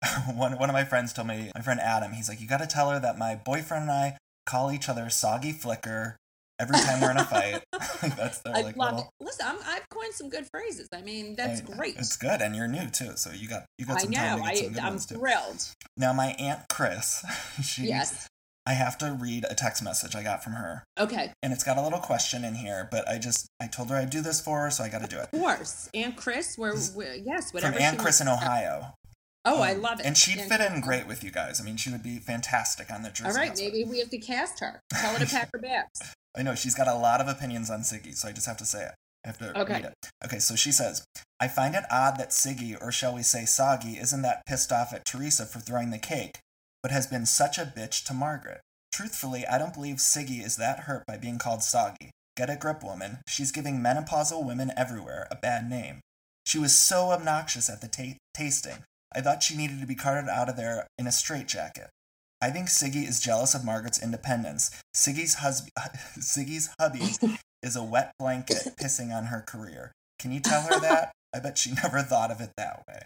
[0.35, 2.67] one one of my friends told me, my friend Adam, he's like, you got to
[2.67, 6.17] tell her that my boyfriend and I call each other soggy flicker
[6.61, 7.63] every time we're in a fight.
[8.17, 9.11] that's their I like love little.
[9.21, 9.25] it.
[9.25, 10.89] Listen, I'm, I've coined some good phrases.
[10.95, 11.97] I mean, that's I- great.
[11.97, 14.45] It's good, and you're new too, so you got you got I some time know.
[14.47, 15.15] to get some I good I'm ones too.
[15.17, 15.65] thrilled.
[15.97, 17.25] Now, my aunt Chris,
[17.63, 18.29] she, Yes.
[18.67, 21.33] I have to read a text message I got from her, Okay.
[21.43, 22.87] and it's got a little question in here.
[22.91, 25.07] But I just I told her I'd do this for her, so I got to
[25.09, 25.29] do it.
[25.33, 26.57] Of course, Aunt Chris.
[26.59, 27.73] Where, where yes, whatever.
[27.73, 28.29] From Aunt Chris in.
[28.29, 28.93] Ohio.
[29.45, 30.07] Oh, I Um, love it.
[30.07, 31.61] And she'd fit in great with you guys.
[31.61, 33.29] I mean, she would be fantastic on the Jersey.
[33.31, 34.81] All right, maybe we have to cast her.
[34.93, 36.01] Tell her to pack her bags.
[36.37, 38.67] I know she's got a lot of opinions on Siggy, so I just have to
[38.67, 38.95] say it.
[39.25, 39.73] I have to Okay.
[39.75, 39.95] read it.
[40.25, 41.05] Okay, so she says,
[41.41, 44.93] I find it odd that Siggy, or shall we say Soggy, isn't that pissed off
[44.93, 46.39] at Teresa for throwing the cake,
[46.83, 48.61] but has been such a bitch to Margaret.
[48.93, 52.11] Truthfully, I don't believe Siggy is that hurt by being called Soggy.
[52.37, 53.19] Get a grip, woman.
[53.29, 56.01] She's giving menopausal women everywhere a bad name.
[56.47, 58.85] She was so obnoxious at the ta- tasting.
[59.15, 61.89] I thought she needed to be carted out of there in a straitjacket.
[62.41, 64.71] I think Siggy is jealous of Margaret's independence.
[64.95, 65.69] Siggy's, hus-
[66.19, 67.01] Siggy's hubby
[67.63, 69.93] is a wet blanket pissing on her career.
[70.19, 71.13] Can you tell her that?
[71.35, 73.01] I bet she never thought of it that way.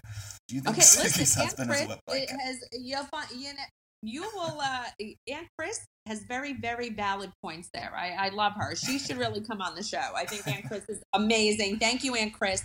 [0.48, 2.36] Do you think Okay, Siggy's listen, husband Chris is a wet blanket?
[2.40, 3.62] has you'll find you know
[4.02, 4.84] you will uh
[5.28, 7.92] Aunt Chris has very very valid points there.
[7.96, 8.76] I I love her.
[8.76, 9.98] She should really come on the show.
[10.14, 11.78] I think Aunt Chris is amazing.
[11.78, 12.62] Thank you, Aunt Chris.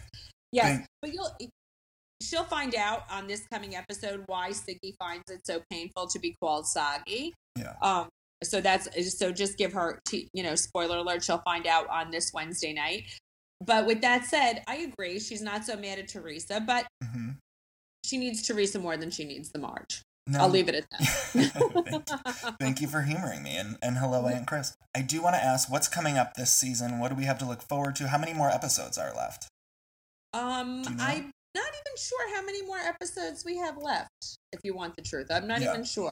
[0.51, 1.35] Yes, Thank- but you'll
[2.21, 6.35] she'll find out on this coming episode why Siggy finds it so painful to be
[6.41, 7.33] called Soggy.
[7.57, 7.73] Yeah.
[7.81, 8.09] Um.
[8.43, 8.87] So that's
[9.17, 9.31] so.
[9.31, 11.23] Just give her, t- you know, spoiler alert.
[11.23, 13.03] She'll find out on this Wednesday night.
[13.65, 15.19] But with that said, I agree.
[15.19, 17.31] She's not so mad at Teresa, but hmm
[18.05, 20.01] she needs Teresa more than she needs the Marge.
[20.27, 20.39] No.
[20.39, 20.85] I'll leave it at
[21.33, 22.55] that.
[22.59, 24.75] Thank you for humoring me, and, and hello, Aunt Chris.
[24.95, 26.99] I do want to ask, what's coming up this season?
[26.99, 28.07] What do we have to look forward to?
[28.09, 29.47] How many more episodes are left?
[30.33, 31.03] um, you know?
[31.03, 34.37] I'm not even sure how many more episodes we have left.
[34.51, 35.71] If you want the truth, I'm not Yeah.
[35.71, 36.11] even sure.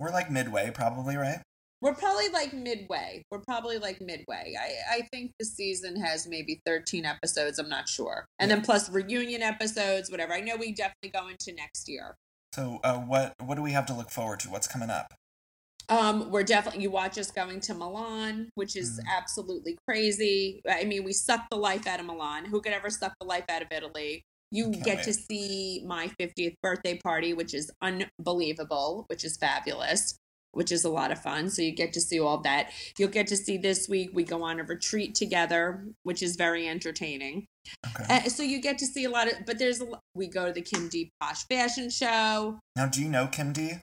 [0.00, 1.40] We're like midway, probably, right?
[1.80, 3.22] We're probably like midway.
[3.30, 4.54] We're probably like midway.
[4.58, 7.58] I, I think the season has maybe 13 episodes.
[7.58, 8.24] I'm not sure.
[8.38, 10.32] And then plus reunion episodes, whatever.
[10.32, 12.14] I know we definitely go into next year.
[12.54, 14.48] So, uh, what what do we have to look forward to?
[14.48, 15.12] What's coming up?
[15.90, 19.06] Um, we're definitely you watch us going to Milan, which is Mhm.
[19.18, 20.62] absolutely crazy.
[20.66, 22.46] I mean, we suck the life out of Milan.
[22.46, 24.22] Who could ever suck the life out of Italy?
[24.54, 25.04] You Can't get wait.
[25.06, 30.16] to see my 50th birthday party, which is unbelievable, which is fabulous.
[30.52, 31.50] which is a lot of fun.
[31.50, 32.70] So you get to see all that.
[32.96, 36.68] You'll get to see this week we go on a retreat together, which is very
[36.68, 37.46] entertaining.
[37.98, 38.18] Okay.
[38.18, 40.52] Uh, so you get to see a lot of, but there's a we go to
[40.52, 42.60] the Kim D Posh Fashion Show.
[42.76, 43.78] Now, do you know Kim D?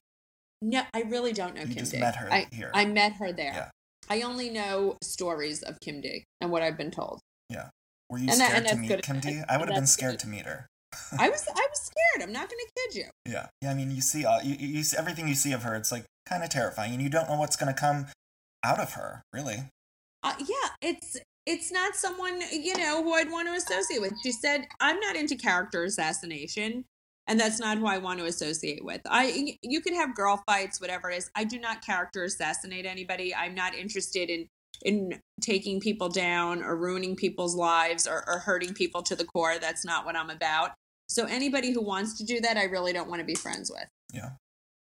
[0.62, 2.00] No, I really don't know You Kim just D.
[2.00, 2.72] met her I, here.
[2.74, 3.52] I met her there.
[3.54, 3.70] Yeah.
[4.10, 7.20] I only know stories of Kim D and what I've been told.
[7.50, 7.68] Yeah.
[8.12, 9.04] Were you And that- scared and to meet good.
[9.04, 9.30] Kim D?
[9.30, 10.20] And I would have been scared good.
[10.20, 10.68] to meet her.
[11.18, 12.28] I was I was scared.
[12.28, 13.06] I'm not going to kid you.
[13.26, 13.48] Yeah.
[13.62, 13.72] Yeah.
[13.72, 15.74] I mean, you see, all, you, you you see everything you see of her.
[15.76, 18.08] It's like kind of terrifying, and you don't know what's going to come
[18.64, 19.22] out of her.
[19.32, 19.64] Really.
[20.24, 24.12] Uh, yeah, it's it's not someone you know who I'd want to associate with.
[24.22, 26.84] She said, "I'm not into character assassination,
[27.28, 30.82] and that's not who I want to associate with." I you could have girl fights,
[30.82, 31.32] whatever it is.
[31.36, 33.34] I do not character assassinate anybody.
[33.34, 34.48] I'm not interested in
[34.84, 39.58] in taking people down or ruining people's lives or, or hurting people to the core.
[39.60, 40.72] That's not what I'm about.
[41.10, 43.86] So anybody who wants to do that, I really don't want to be friends with.
[44.14, 44.32] Yeah.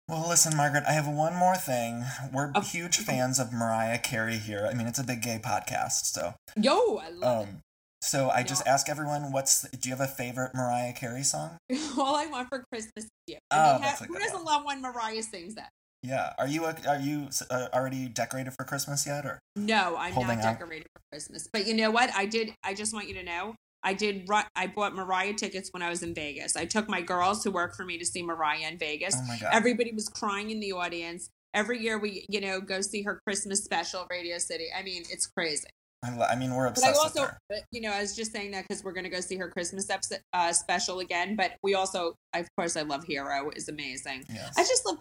[0.09, 2.03] Well, listen, Margaret, I have one more thing.
[2.33, 2.61] We're Oh.
[2.63, 4.67] huge fans of Mariah Carey here.
[4.71, 7.59] I mean, it's a big gay podcast, so Yo, I love um,
[8.01, 11.59] so I just ask everyone, what's do you have a favorite Mariah Carey song?
[11.69, 11.79] it.
[11.99, 13.37] All I want for Christmas is you.
[13.51, 15.69] I Oh, mean, that's ha- a who doesn't love when Mariah sings that?
[16.03, 16.33] Yeah.
[16.39, 19.41] Are you a, are you uh, already decorated for Christmas yet, or?
[19.57, 20.43] No, I'm not out.
[20.59, 21.49] decorated for Christmas.
[21.53, 22.11] But you know what?
[22.15, 22.55] I did.
[22.63, 23.55] I just want you to know.
[23.83, 24.29] I did.
[24.57, 26.57] I bought Mariah tickets when I was in Vegas.
[26.57, 29.17] I took my girls who work for me to see Mariah in Vegas.
[29.17, 29.51] Oh my God.
[29.53, 31.31] Everybody was crying in the audience.
[31.55, 34.67] Every year we, you know, go see her Christmas special, Radio City.
[34.77, 35.69] I mean, it's crazy.
[36.05, 37.39] I, lo- I mean, we're But I obsessed also, with her.
[37.49, 39.49] but, you know, I was just saying that because we're going to go see her
[39.49, 41.35] Christmas episode, uh, special again.
[41.35, 44.25] But we also, of course, I love Hero is amazing.
[44.29, 44.55] Yes.
[44.57, 44.99] I just love,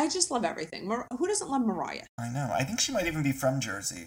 [0.00, 0.88] I just love everything.
[0.88, 2.04] Mar- who doesn't love Mariah?
[2.18, 2.50] I know.
[2.58, 4.06] I think she might even be from Jersey.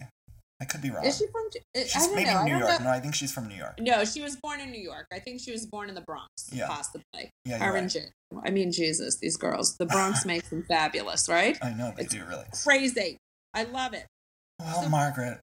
[0.61, 1.05] I could be wrong.
[1.05, 1.43] Is she from?
[1.75, 2.37] I She's don't maybe know.
[2.37, 2.79] I New York.
[2.79, 2.85] know.
[2.85, 3.75] No, I think she's from New York.
[3.79, 5.07] No, she was born in New York.
[5.11, 6.67] I think she was born in the Bronx, Yeah.
[6.67, 7.29] possibly.
[7.45, 7.95] Yeah, Her right.
[8.45, 9.75] I mean, Jesus, these girls.
[9.77, 11.57] The Bronx makes them fabulous, right?
[11.61, 12.45] I know they do really.
[12.63, 13.17] Crazy.
[13.53, 14.05] I love it.
[14.59, 15.39] Well, So- Margaret,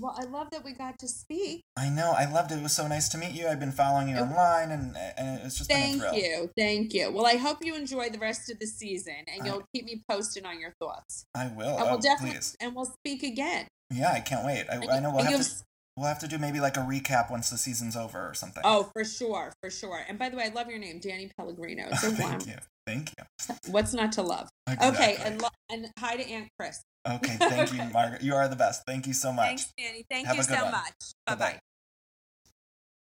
[0.00, 1.62] Well, I love that we got to speak.
[1.76, 2.14] I know.
[2.16, 2.58] I loved it.
[2.58, 3.46] It was so nice to meet you.
[3.46, 6.50] I've been following you online, and, and it's just been a Thank you.
[6.56, 7.10] Thank you.
[7.12, 10.02] Well, I hope you enjoy the rest of the season and I- you'll keep me
[10.08, 11.24] posted on your thoughts.
[11.34, 11.76] I will.
[11.76, 12.56] and oh, we'll definitely please.
[12.60, 13.66] and we'll speak again.
[13.92, 14.64] Yeah, I can't wait.
[14.70, 15.54] I, I know we'll have to.
[15.96, 18.62] We'll have to do maybe like a recap once the season's over or something.
[18.64, 20.00] Oh, for sure, for sure.
[20.08, 21.88] And by the way, I love your name, Danny Pellegrino.
[21.94, 22.54] Thank you.
[22.86, 23.54] Thank you.
[23.70, 24.48] What's not to love?
[24.82, 26.80] Okay, and lo- and hi to Aunt Chris.
[27.08, 28.22] Okay, thank you, Margaret.
[28.22, 28.82] You are the best.
[28.86, 29.46] Thank you so much.
[29.46, 30.04] Thanks, Danny.
[30.08, 30.72] Thank Have you a good so one.
[30.72, 30.94] much.
[31.26, 31.58] Bye bye.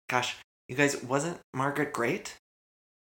[0.08, 0.36] Gosh,
[0.68, 2.36] you guys, wasn't Margaret great?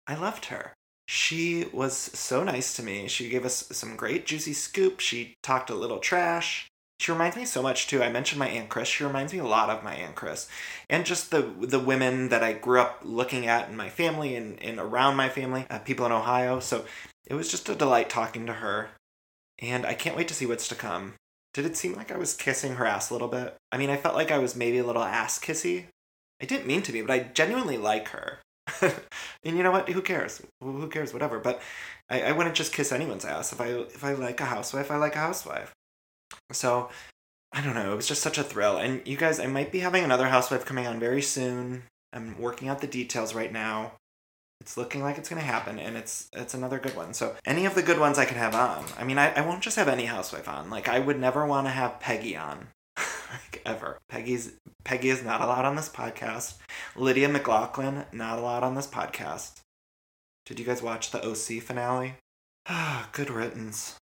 [0.08, 0.74] I loved her.
[1.08, 3.08] She was so nice to me.
[3.08, 5.00] She gave us some great juicy scoop.
[5.00, 6.68] She talked a little trash.
[7.00, 8.04] She reminds me so much too.
[8.04, 8.88] I mentioned my aunt Chris.
[8.88, 10.48] She reminds me a lot of my aunt Chris,
[10.90, 14.62] and just the the women that I grew up looking at in my family and,
[14.62, 16.60] and around my family, uh, people in Ohio.
[16.60, 16.86] So
[17.26, 18.92] it was just a delight talking to her,
[19.62, 21.14] and I can't wait to see what's to come.
[21.54, 23.56] Did it seem like I was kissing her ass a little bit?
[23.72, 25.86] I mean, I felt like I was maybe a little ass kissy.
[26.42, 28.40] I didn't mean to be, but I genuinely like her.
[28.82, 29.90] and you know what?
[29.90, 30.42] Who cares?
[30.62, 31.14] Who cares?
[31.14, 31.40] Whatever.
[31.40, 31.62] But
[32.10, 33.52] I, I wouldn't just kiss anyone's ass.
[33.52, 35.74] If I if I like a housewife, I like a housewife.
[36.52, 36.90] So
[37.52, 37.92] I don't know.
[37.92, 38.78] It was just such a thrill.
[38.78, 41.84] And you guys, I might be having another housewife coming on very soon.
[42.14, 43.94] I'm working out the details right now.
[44.62, 47.16] It's looking like it's gonna happen, and it's it's another good one.
[47.16, 48.86] So any of the good ones I can have on.
[48.96, 50.70] I mean, I, I won't just have any housewife on.
[50.70, 53.98] Like I would never want to have Peggy on, like ever.
[54.08, 54.54] Peggy's
[54.84, 56.60] Peggy is not allowed on this podcast.
[56.96, 59.62] Lydia McLaughlin not allowed on this podcast.
[60.46, 62.14] Did you guys watch the OC finale?
[62.68, 63.98] Ah, good riddance.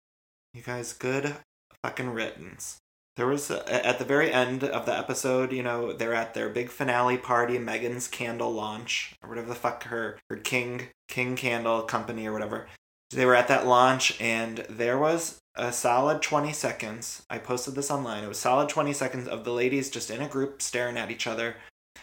[0.54, 1.36] You guys, good
[1.82, 2.78] fucking riddance.
[3.16, 6.34] There was uh, a, at the very end of the episode, you know, they're at
[6.34, 11.34] their big finale party, Meghan's candle launch, or whatever the fuck her her King King
[11.36, 12.66] Candle Company or whatever.
[13.10, 17.22] They were at that launch, and there was a solid twenty seconds.
[17.30, 18.24] I posted this online.
[18.24, 21.26] It was solid twenty seconds of the ladies just in a group staring at each
[21.26, 21.56] other.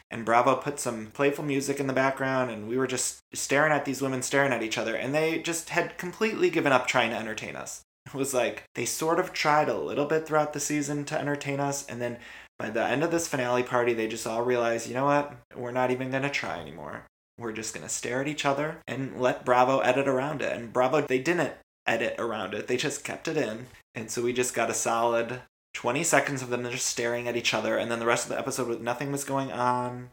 [0.10, 3.86] And Bravo put some playful music in the background, and we were just staring at
[3.86, 7.18] these women staring at each other, and they just had completely given up trying to
[7.18, 7.82] entertain us.
[8.18, 11.86] Was like they sort of tried a little bit throughout the season to entertain us,
[11.88, 12.18] and then
[12.60, 15.34] by the end of this finale party, they just all realized, you know what?
[15.56, 17.06] We're not even gonna try anymore.
[17.38, 20.56] We're just gonna stare at each other and let Bravo edit around it.
[20.56, 21.54] And Bravo, they didn't
[21.88, 23.66] edit around it, they just kept it in.
[23.96, 25.42] And so we just got a solid
[25.74, 28.40] 20 seconds of them just staring at each other, and then the rest of the
[28.40, 30.12] episode, was- nothing was going on.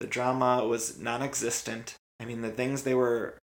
[0.00, 1.94] The drama was non existent.
[2.20, 3.38] I mean, the things they were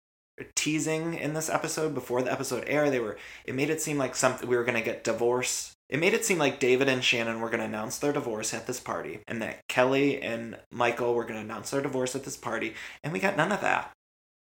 [0.56, 4.16] teasing in this episode before the episode aired, they were it made it seem like
[4.16, 5.74] something we were gonna get divorce.
[5.90, 8.80] It made it seem like David and Shannon were gonna announce their divorce at this
[8.80, 13.14] party, and that Kelly and Michael were gonna announce their divorce at this party, and
[13.14, 13.92] we got none of that.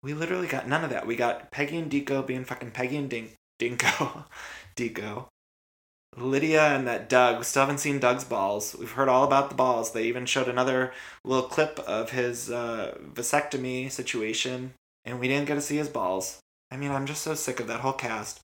[0.03, 1.07] We literally got none of that.
[1.07, 4.25] We got Peggy and Dico being fucking Peggy and Dink, Dinko,
[4.75, 5.27] Dico,
[6.15, 7.39] Lydia, and that Doug.
[7.39, 8.75] We still haven't seen Doug's balls.
[8.77, 9.91] We've heard all about the balls.
[9.91, 14.73] They even showed another little clip of his uh, vasectomy situation,
[15.07, 16.39] and we didn't get to see his balls.
[16.69, 18.41] I mean, I'm just so sick of that whole cast.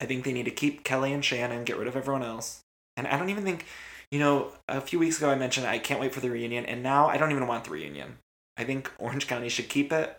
[0.00, 2.60] I think they need to keep Kelly and Shannon, get rid of everyone else.
[2.96, 3.66] And I don't even think,
[4.10, 6.82] you know, a few weeks ago I mentioned I can't wait for the reunion, and
[6.82, 8.18] now I don't even want the reunion.
[8.56, 10.18] I think Orange County should keep it.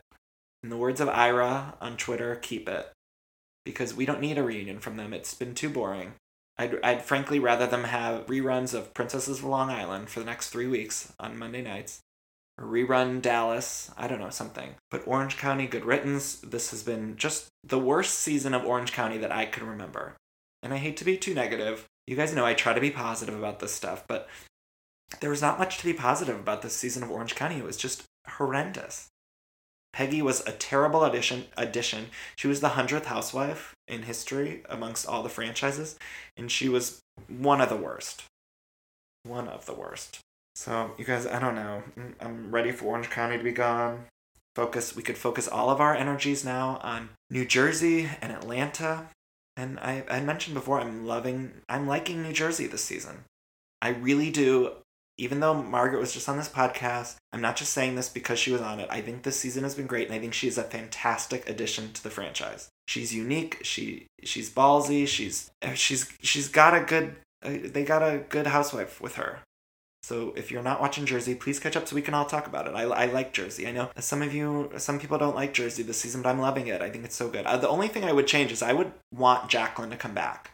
[0.64, 2.92] In the words of Ira on Twitter, keep it.
[3.66, 5.12] Because we don't need a reunion from them.
[5.12, 6.14] It's been too boring.
[6.58, 10.50] I'd, I'd frankly rather them have reruns of Princesses of Long Island for the next
[10.50, 12.02] three weeks on Monday nights.
[12.60, 13.92] Rerun Dallas.
[13.98, 14.76] I don't know, something.
[14.90, 16.36] But Orange County, good riddance.
[16.36, 20.16] This has been just the worst season of Orange County that I can remember.
[20.64, 21.86] And I hate to be too negative.
[22.08, 24.28] You guys know I try to be positive about this stuff, but
[25.20, 27.58] there was not much to be positive about this season of Orange County.
[27.58, 29.08] It was just horrendous.
[29.94, 31.46] Peggy was a terrible addition.
[31.58, 32.08] Addition.
[32.36, 35.98] She was the hundredth housewife in history amongst all the franchises,
[36.36, 38.24] and she was one of the worst.
[39.24, 40.20] One of the worst.
[40.58, 41.84] So you guys, I don't know.
[42.20, 44.06] I'm ready for Orange County to be gone.
[44.56, 44.96] Focus.
[44.96, 49.08] We could focus all of our energies now on New Jersey and Atlanta.
[49.56, 53.26] And I, I mentioned before, I'm loving, I'm liking New Jersey this season.
[53.84, 54.72] I really do
[55.20, 58.52] even though Margaret was just on this podcast, I'm not just saying this because she
[58.52, 58.88] was on it.
[58.92, 62.04] I think this season has been great, and I think she's a fantastic addition to
[62.04, 62.70] the franchise.
[62.88, 63.60] She's unique.
[63.64, 65.08] She she's ballsy.
[65.08, 67.16] She's she's she's got a good.
[67.44, 69.40] Uh, they got a good housewife with her.
[70.08, 72.66] So if you're not watching Jersey, please catch up so we can all talk about
[72.66, 72.74] it.
[72.74, 73.68] I, I like Jersey.
[73.68, 76.68] I know some of you, some people don't like Jersey this season, but I'm loving
[76.68, 76.82] it.
[76.82, 77.46] I think it's so good.
[77.46, 80.52] Uh, the only thing I would change is I would want Jacqueline to come back.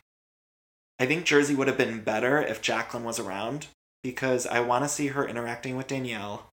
[0.97, 3.67] I think Jersey would have been better if Jacqueline was around
[4.01, 6.49] because I want to see her interacting with Danielle.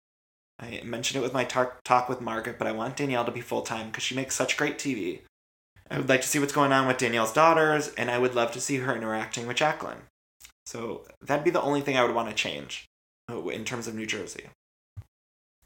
[0.59, 3.43] I mentioned it with my talk, talk with Margaret, but I want Danielle to be
[3.43, 5.21] full time because she makes such great TV.
[5.91, 8.53] I would like to see what's going on with Danielle's daughters, and I would love
[8.53, 10.05] to see her interacting with Jacqueline.
[10.67, 12.87] So that'd be the only thing I would want to change
[13.31, 14.47] uh, in terms of New Jersey.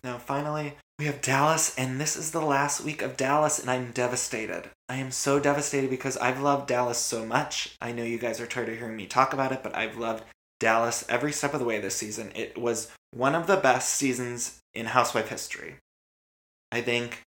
[0.04, 3.90] Now, finally, we have Dallas, and this is the last week of Dallas, and I'm
[3.92, 4.70] devastated.
[4.88, 7.76] I am so devastated because I've loved Dallas so much.
[7.80, 10.24] I know you guys are tired of hearing me talk about it, but I've loved
[10.58, 12.32] Dallas every step of the way this season.
[12.34, 15.76] It was one of the best seasons in housewife history.
[16.70, 17.22] I think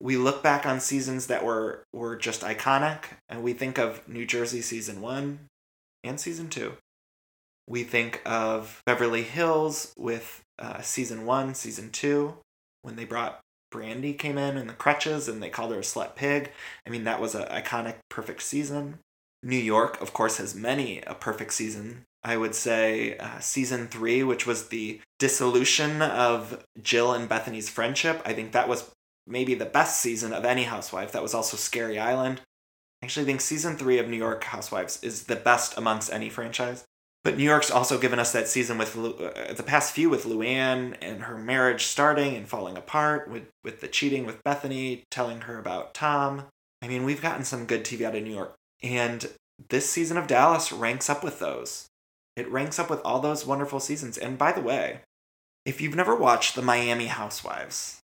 [0.00, 4.24] we look back on seasons that were were just iconic and we think of New
[4.24, 5.40] Jersey season 1
[6.04, 6.72] and season 2.
[7.68, 12.34] We think of Beverly Hills with uh, season 1, season 2
[12.82, 13.40] when they brought
[13.72, 16.50] Brandi came in and the crutches and they called her a slut pig.
[16.86, 18.98] I mean that was an iconic perfect season.
[19.42, 24.22] New York, of course, has many a perfect season I would say uh, season three,
[24.22, 28.20] which was the dissolution of Jill and Bethenny's friendship.
[28.24, 28.90] I think that was
[29.26, 31.12] maybe the best season of any housewife.
[31.12, 32.40] That was also Scary Island.
[32.40, 32.46] Actually,
[33.00, 36.84] I actually think season three of New York Housewives is the best amongst any franchise.
[37.28, 40.96] But New York's also given us that season with uh, the past few with Luann
[41.02, 45.58] and her marriage starting and falling apart, with, with the cheating with Bethenny, telling her
[45.58, 46.46] about Tom.
[46.80, 48.54] I mean, we've gotten some good TV out of New York.
[48.82, 49.28] And
[49.68, 51.88] this season of Dallas ranks up with those.
[52.34, 54.16] It ranks up with all those wonderful seasons.
[54.16, 55.00] And by the way,
[55.66, 58.00] if you've never watched The Miami Housewives,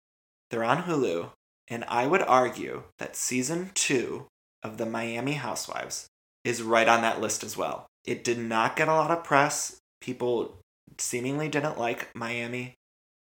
[0.51, 1.31] they're on Hulu,
[1.69, 4.27] and I would argue that season two
[4.65, 6.09] of The Miami Housewives
[6.43, 7.87] is right on that list as well.
[8.05, 9.79] It did not get a lot of press.
[10.01, 10.59] People
[10.99, 12.75] seemingly didn't like Miami,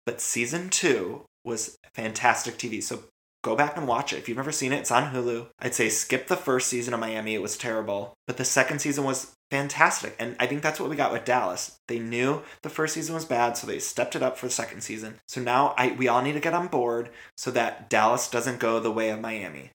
[0.06, 2.82] but season two was fantastic TV.
[2.82, 3.04] So
[3.44, 4.18] go back and watch it.
[4.18, 5.48] If you've never seen it, it's on Hulu.
[5.60, 8.14] I'd say skip the first season of Miami, it was terrible.
[8.26, 10.16] But the second season was fantastic.
[10.18, 11.76] And I think that's what we got with Dallas.
[11.86, 14.80] They knew the first season was bad, so they stepped it up for the second
[14.80, 15.20] season.
[15.28, 18.80] So now I we all need to get on board so that Dallas doesn't go
[18.80, 19.70] the way of Miami.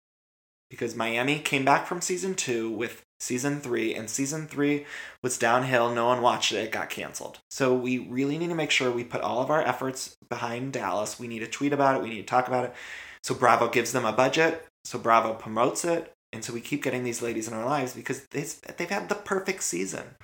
[0.70, 4.86] Because Miami came back from season two with season three, and season three
[5.22, 5.92] was downhill.
[5.92, 7.40] No one watched it, it got canceled.
[7.50, 11.18] So we really need to make sure we put all of our efforts behind Dallas.
[11.18, 12.74] We need to tweet about it, we need to talk about it.
[13.22, 14.66] So Bravo gives them a budget.
[14.84, 16.12] So Bravo promotes it.
[16.32, 19.62] And so we keep getting these ladies in our lives because they've had the perfect
[19.62, 20.16] season.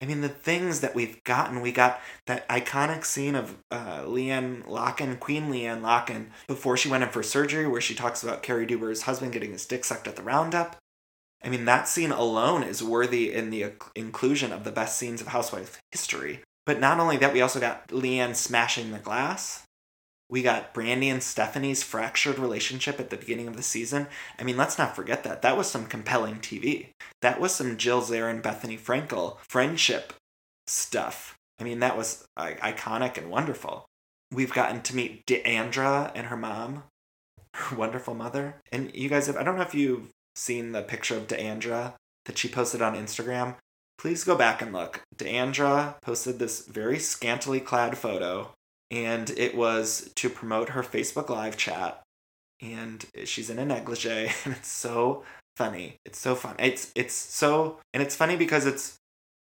[0.00, 4.66] I mean, the things that we've gotten, we got that iconic scene of uh, LeeAnne
[4.66, 8.66] Locken, Queen LeeAnne Locken, before she went in for surgery, where she talks about Cary
[8.66, 10.76] Deuber's husband getting his dick sucked at the roundup.
[11.44, 15.28] I mean, that scene alone is worthy in the inclusion of the best scenes of
[15.28, 16.40] housewife history.
[16.64, 19.64] But not only that, we also got LeeAnne smashing the glass.
[20.30, 24.06] We got Brandi and Stephanie's fractured relationship at the beginning of the season.
[24.38, 25.42] I mean, let's not forget that.
[25.42, 26.88] That was some compelling TV.
[27.20, 30.14] That was some Jill Zarin, Bethenny Frankel friendship
[30.66, 31.36] stuff.
[31.60, 33.84] I mean, that was uh, iconic and wonderful.
[34.32, 36.84] We've gotten to meet D'Andra and her mom,
[37.54, 38.56] her wonderful mother.
[38.72, 41.94] And you guys, have, I don't know if you've seen the picture of D'Andra
[42.26, 43.56] that she posted on Instagram,
[43.98, 45.02] please go back and look.
[45.16, 48.52] D'Andra posted this very scantily clad photo,
[48.90, 52.00] and it was to promote her Facebook Live chat.
[52.60, 55.24] And she's in a negligee, and it's so
[55.56, 55.96] funny.
[56.04, 56.56] It's so fun.
[56.58, 58.96] It's it's so and it's funny because it's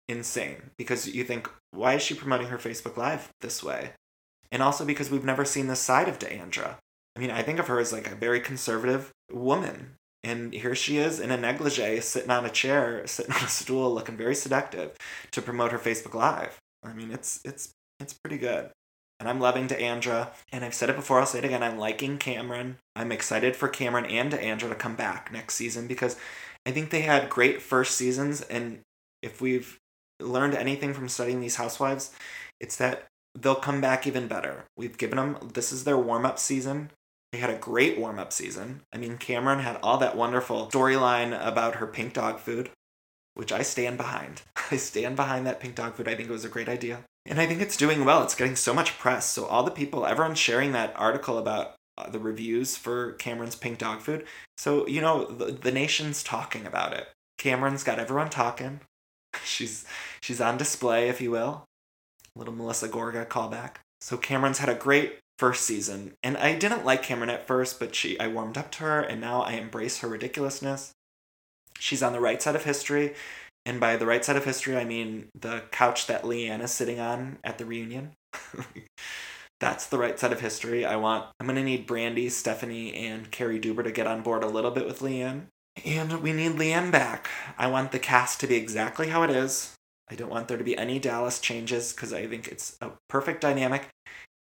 [0.08, 0.72] insane.
[0.78, 3.92] Because you think, why is she promoting her Facebook Live this way?
[4.52, 6.78] And also because we've never seen this side of D'Andra.
[7.16, 9.96] I mean, I think of her as like a very conservative woman.
[10.26, 13.94] And here she is in a negligee, sitting on a chair, sitting on a stool,
[13.94, 14.98] looking very seductive
[15.32, 16.60] to promote her Facebook Live.
[16.84, 18.72] I mean, it's it's it's pretty good.
[19.20, 20.32] And I'm loving D'Andra.
[20.52, 21.64] And I've said it before, I'll say it again.
[21.64, 22.76] I'm liking Kameron.
[22.96, 26.18] I'm excited for Kameron and D'Andra to come back next season because
[26.66, 28.42] I think they had great first seasons.
[28.42, 28.82] And
[29.22, 29.78] if we've
[30.20, 32.12] learned anything from studying these housewives,
[32.60, 33.06] it's that
[33.40, 34.66] they'll come back even better.
[34.76, 36.90] We've given them, this is their warm up season.
[37.36, 38.84] They had a great warm up season.
[38.94, 42.70] I mean, Kameron had all that wonderful storyline about her pink dog food,
[43.34, 44.44] which I stand behind.
[44.72, 46.08] I stand behind that pink dog food.
[46.08, 47.02] I think it was a great idea.
[47.26, 48.24] And I think it's doing well.
[48.24, 49.30] It's getting so much press.
[49.30, 53.80] So, all the people, everyone's sharing that article about uh, the reviews for Kameron's pink
[53.80, 54.24] dog food.
[54.58, 57.10] So, you know, the, the nation's talking about it.
[57.38, 58.80] Kameron's got everyone talking.
[59.44, 59.84] She's
[60.22, 61.66] she's on display, if you will.
[62.34, 63.80] Little Melissa Gorga callback.
[64.00, 67.96] So Kameron's had a great first season, and I didn't like Kameron at first, but
[67.96, 70.92] she I warmed up to her, and now I embrace her ridiculousness.
[71.80, 73.16] She's on the right side of history,
[73.66, 77.00] and by the right side of history, I mean the couch that LeeAnne is sitting
[77.00, 78.12] on at the reunion.
[79.60, 80.86] That's the right side of history.
[80.86, 81.28] I want.
[81.40, 84.86] I'm gonna need Brandi, Stephanie, and Cary Deuber to get on board a little bit
[84.86, 85.48] with LeeAnne.
[85.84, 87.30] And we need LeeAnne back.
[87.58, 89.74] I want the cast to be exactly how it is.
[90.10, 93.42] I don't want there to be any Dallas changes because I think it's a perfect
[93.42, 93.90] dynamic.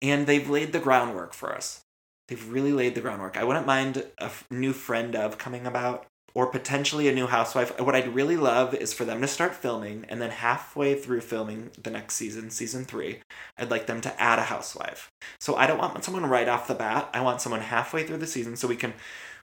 [0.04, 1.82] And they've laid the groundwork for us.
[2.28, 3.38] They've really laid the groundwork.
[3.38, 7.80] I wouldn't mind a f- new friend of coming about or potentially a new housewife.
[7.80, 11.72] What I'd really love is for them to start filming and then halfway through filming
[11.82, 13.20] the next season, season three,
[13.58, 15.12] I'd like them to add a housewife.
[15.40, 17.10] So I don't want someone right off the bat.
[17.14, 18.94] I want someone halfway through the season so we can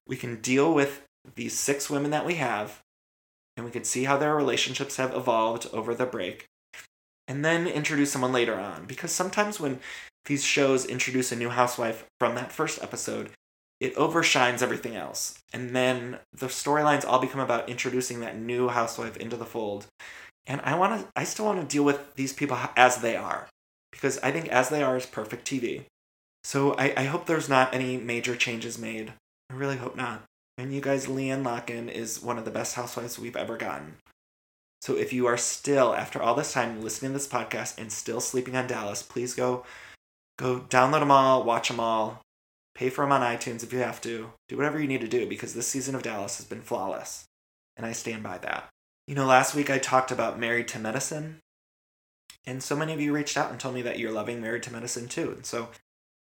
[0.07, 1.03] we can deal with
[1.37, 2.81] these six women that we have
[3.57, 6.47] and we could see how their relationships have evolved over the break
[7.31, 8.87] and then introduce someone later on.
[8.87, 9.79] Because sometimes when
[10.25, 13.31] these shows introduce a new housewife from that first episode
[13.81, 15.39] it overshines everything else.
[15.55, 19.87] And then the storylines all become about introducing that new housewife into the fold.
[20.47, 23.49] And i want to i still want to deal with these people as they are.
[23.91, 25.85] Because i think as they are is perfect tv
[26.45, 29.15] so i, I hope there's not any major changes made.
[29.49, 30.25] I really hope not.
[30.59, 33.97] And you guys, LeeAnne Locken is one of the best housewives we've ever gotten.
[34.81, 38.21] So if you are still, after all this time, listening to this podcast and still
[38.21, 39.65] sleeping on Dallas, please go
[40.39, 42.23] go download them all, watch them all,
[42.75, 44.31] pay for them on iTunes if you have to.
[44.49, 47.25] Do whatever you need to do because this season of Dallas has been flawless.
[47.77, 48.69] And I stand by that.
[49.07, 51.41] You know, last week I talked about Married to Medicine.
[52.47, 54.73] And so many of you reached out and told me that you're loving Married to
[54.73, 55.33] Medicine too.
[55.33, 55.69] And so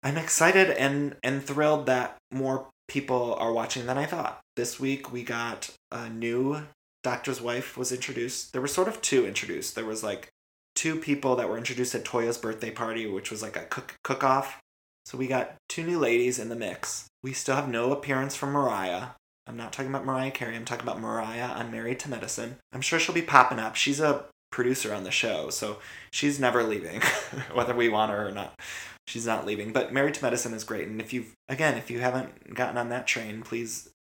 [0.03, 4.41] I'm excited and and thrilled that more people are watching than I thought.
[4.55, 6.67] This week we got a new
[7.05, 8.53] doctor's wife was introduced.
[8.53, 9.77] There were sort of two introduced.
[9.77, 10.31] There was like
[10.75, 14.25] two people that were introduced at Toya's birthday party, which was like a cook cook
[14.25, 14.61] off.
[15.05, 17.07] So we got two new ladies in the mix.
[17.23, 19.09] We still have no appearance from Mariah.
[19.47, 20.57] I'm not talking about Mariah Carey.
[20.57, 22.57] I'm talking about Mariah on Married to Medicine.
[22.73, 23.77] I'm sure she'll be popping up.
[23.77, 25.79] She's a producer on the show, so
[26.11, 27.03] she's never leaving,
[27.53, 28.59] whether we want her or not
[29.07, 29.73] she's not leaving.
[29.73, 32.89] But Married to Medicine is great, and if you've, again, if you haven't gotten on
[32.89, 33.91] that train, please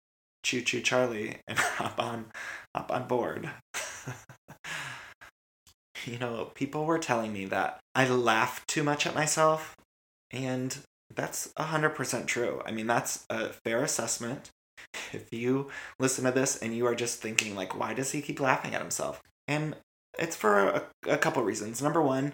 [0.42, 2.26] choo choo Charlie and hop on
[2.74, 3.50] hop on board.
[6.04, 9.76] you know, people were telling me that I laugh too much at myself,
[10.30, 10.76] and
[11.14, 12.62] that's hundred percent true.
[12.66, 14.50] I mean, that's a fair assessment.
[15.12, 18.40] If you listen to this and you are just thinking like, why does he keep
[18.40, 19.22] laughing at himself?
[19.46, 19.76] And
[20.18, 21.80] it's for a, a couple reasons.
[21.80, 22.32] Number one,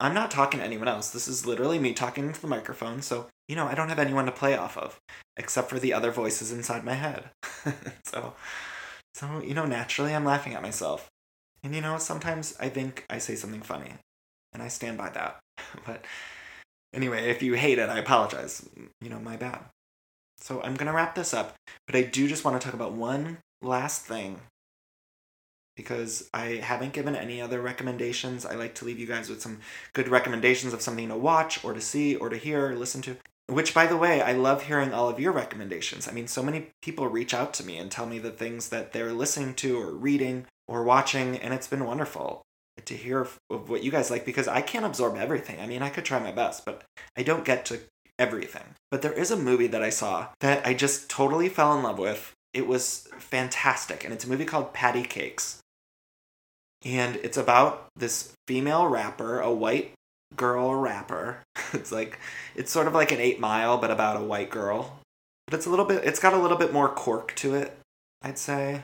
[0.00, 1.10] I'm not talking to anyone else.
[1.10, 4.26] This is literally me talking into the microphone, so, you know, I don't have anyone
[4.26, 5.00] to play off of,
[5.36, 7.30] except for the other voices inside my head.
[8.04, 8.34] so,
[9.14, 11.08] so, you know, naturally I'm laughing at myself.
[11.62, 13.94] And, you know, sometimes I think I say something funny,
[14.52, 15.38] and I stand by that.
[15.86, 16.04] but
[16.92, 18.68] anyway, if you hate it, I apologize.
[19.00, 19.60] You know, my bad.
[20.38, 21.54] So I'm going to wrap this up,
[21.86, 24.40] but I do just want to talk about one last thing
[25.76, 28.44] because I haven't given any other recommendations.
[28.44, 29.60] I like to leave you guys with some
[29.92, 33.16] good recommendations of something to watch or to see or to hear or listen to.
[33.52, 36.08] Which, by the way, I love hearing all of your recommendations.
[36.08, 38.92] I mean, so many people reach out to me and tell me the things that
[38.92, 42.42] they're listening to or reading or watching, and it's been wonderful
[42.84, 45.60] to hear of what you guys like because I can't absorb everything.
[45.60, 46.82] I mean, I could try my best, but
[47.16, 47.80] I don't get to
[48.18, 48.74] everything.
[48.90, 51.98] But there is a movie that I saw that I just totally fell in love
[51.98, 54.04] with it was fantastic.
[54.04, 55.58] And it's a movie called Patty Cakes.
[56.84, 59.92] And it's about this female rapper, a white
[60.36, 61.42] girl rapper.
[61.74, 62.18] It's like
[62.54, 64.98] it's sort of like an 8 Mile but about a white girl.
[65.46, 67.78] But it's a little bit it's got a little bit more cork to it,
[68.20, 68.82] I'd say.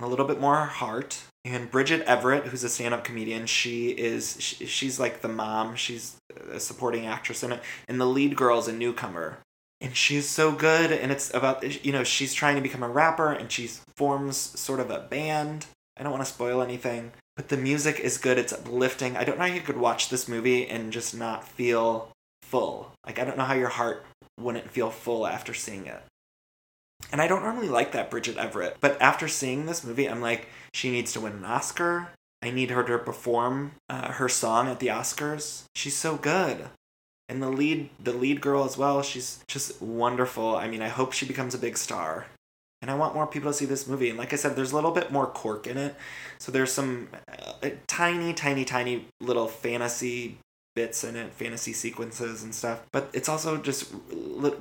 [0.00, 1.22] A little bit more heart.
[1.44, 5.76] And Bridget Everett, who's a stand-up comedian, she is she, she's like the mom.
[5.76, 6.16] She's
[6.50, 9.38] a supporting actress in it, and the lead girl is a newcomer
[9.80, 13.32] and she's so good and it's about you know she's trying to become a rapper
[13.32, 15.66] and she forms sort of a band
[15.96, 19.16] i don't want to spoil anything but the music is good it's uplifting.
[19.16, 22.10] I don't know how you could watch this movie and just not feel
[22.42, 22.92] full.
[23.04, 24.04] Like i don't know how your heart
[24.40, 26.02] wouldn't feel full after seeing it.
[27.12, 30.48] And i don't normally like that bridget everett but after seeing this movie i'm like
[30.72, 32.08] she needs to win an oscar.
[32.42, 35.64] I need her to perform uh, her song at the oscars.
[35.74, 36.68] She's so good.
[37.28, 40.56] And the lead the lead girl as well she's just wonderful.
[40.56, 42.26] I mean i hope she becomes a big star
[42.82, 44.74] and i want more people to see this movie and like i said there's a
[44.74, 45.94] little bit more cork in it
[46.38, 50.38] so there's some uh, tiny tiny tiny little fantasy
[50.74, 53.92] bits in it fantasy sequences and stuff but it's also just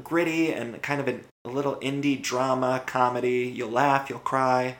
[0.03, 4.77] gritty and kind of a little indie drama comedy you'll laugh you'll cry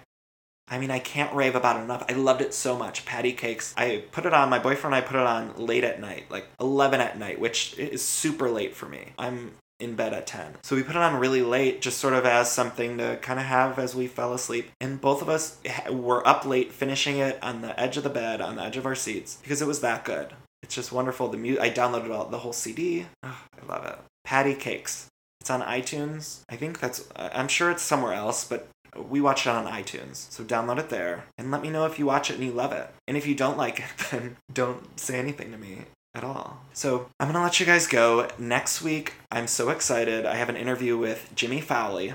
[0.67, 2.03] I mean, I can't rave about it enough.
[2.09, 3.05] I loved it so much.
[3.05, 3.73] Patty Cakes.
[3.77, 6.47] I put it on, my boyfriend and I put it on late at night, like
[6.59, 9.13] 11 at night, which is super late for me.
[9.19, 10.55] I'm in bed at 10.
[10.63, 13.45] So we put it on really late, just sort of as something to kind of
[13.45, 14.71] have as we fell asleep.
[14.79, 15.57] And both of us
[15.89, 18.85] were up late finishing it on the edge of the bed, on the edge of
[18.85, 20.33] our seats, because it was that good.
[20.63, 21.27] It's just wonderful.
[21.27, 23.05] The mu- I downloaded all, the whole CD.
[23.23, 23.97] Oh, I love it.
[24.23, 25.07] Patty Cakes.
[25.41, 26.39] It's on iTunes.
[26.49, 28.67] I think that's, I'm sure it's somewhere else, but
[28.97, 30.31] we watch it on iTunes.
[30.31, 32.71] So download it there and let me know if you watch it and you love
[32.71, 32.89] it.
[33.07, 35.83] And if you don't like it, then don't say anything to me
[36.15, 36.61] at all.
[36.73, 38.27] So I'm gonna let you guys go.
[38.39, 40.25] Next week, I'm so excited.
[40.25, 42.13] I have an interview with Jimmy Fowlie.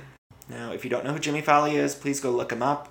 [0.48, 2.90] Now, if you don't know who Jimmy Fowlie is, please go look him up.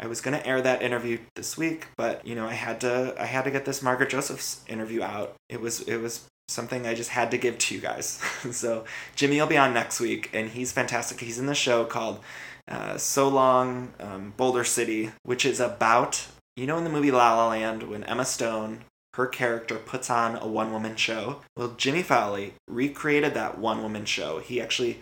[0.00, 3.26] I was gonna air that interview this week, but you know, I had to I
[3.26, 5.34] had to get this Margaret Josephs interview out.
[5.48, 8.20] It was it was something I just had to give to you guys.
[8.50, 8.84] so
[9.14, 11.20] Jimmy will be on next week and he's fantastic.
[11.20, 12.20] He's in the show called
[12.66, 17.34] uh, so Long, um, Boulder City, which is about, you know, in the movie La
[17.34, 18.84] La Land, when Emma Stone,
[19.18, 21.42] her character, puts on a one woman show.
[21.56, 24.38] Well, Jimmy Fowlie recreated that one woman show.
[24.38, 25.00] He actually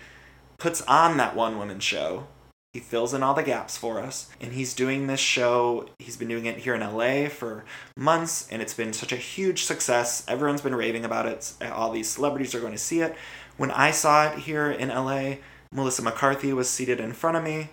[0.56, 2.26] puts on that one woman show.
[2.72, 4.30] He fills in all the gaps for us.
[4.40, 8.62] And he's doing this show, he's been doing it here in LA for months, and
[8.62, 10.24] it's been such a huge success.
[10.26, 11.52] Everyone's been raving about it.
[11.70, 13.14] All these celebrities are going to see it.
[13.58, 15.36] When I saw it here in LA,
[15.70, 17.68] Melissa McCarthy was seated in front of me.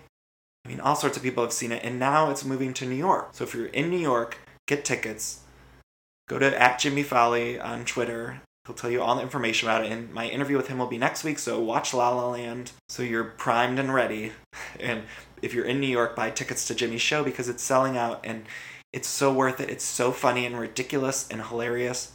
[0.66, 2.94] I mean, all sorts of people have seen it, and now it's moving to New
[2.94, 3.30] York.
[3.32, 4.36] So if you're in New York,
[4.66, 5.40] get tickets.
[6.28, 8.40] Go to at Jimmy Fowlie on Twitter.
[8.66, 9.92] He'll tell you all the information about it.
[9.92, 13.02] And my interview with him will be next week, so watch La La Land so
[13.02, 14.32] you're primed and ready.
[14.80, 15.02] And
[15.40, 18.44] if you're in New York, buy tickets to Jimmy's show because it's selling out and
[18.92, 19.70] it's so worth it.
[19.70, 22.12] It's so funny and ridiculous and hilarious.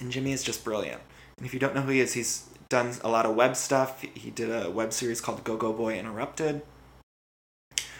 [0.00, 1.00] And Jimmy is just brilliant.
[1.36, 4.02] And if you don't know who he is, he's done a lot of web stuff.
[4.14, 6.62] He did a web series called Go Go Boy Interrupted,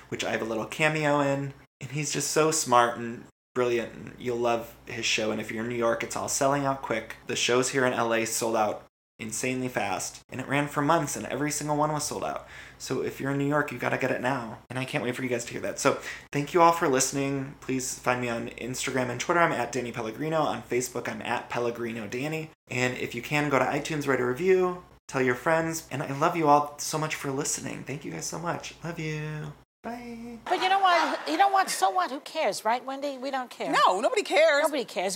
[0.08, 1.54] which I have a little cameo in.
[1.80, 3.24] And he's just so smart and
[3.58, 4.14] brilliant.
[4.20, 5.32] You'll love his show.
[5.32, 7.16] And if you're in New York, it's all selling out quick.
[7.26, 8.84] The shows here in LA sold out
[9.18, 10.20] insanely fast.
[10.30, 12.46] And it ran for months, and every single one was sold out.
[12.78, 14.58] So if you're in New York, you got to get it now.
[14.70, 15.80] And I can't wait for you guys to hear that.
[15.80, 15.98] So
[16.30, 17.56] thank you all for listening.
[17.60, 19.40] Please find me on Instagram and Twitter.
[19.40, 20.38] I'm at Danny Pellegrino.
[20.38, 22.50] On Facebook, I'm at Pellegrino Danny.
[22.70, 25.88] And if you can, go to iTunes, write a review, tell your friends.
[25.90, 27.82] And I love you all so much for listening.
[27.82, 28.76] Thank you guys so much.
[28.84, 29.52] Love you.
[29.82, 30.38] Bye.
[30.44, 31.28] But you know what?
[31.28, 31.70] You know what?
[31.70, 32.10] So what?
[32.10, 33.16] Who cares, right, Wendy?
[33.16, 33.72] We don't care.
[33.72, 34.62] No, nobody cares.
[34.62, 35.14] Nobody cares.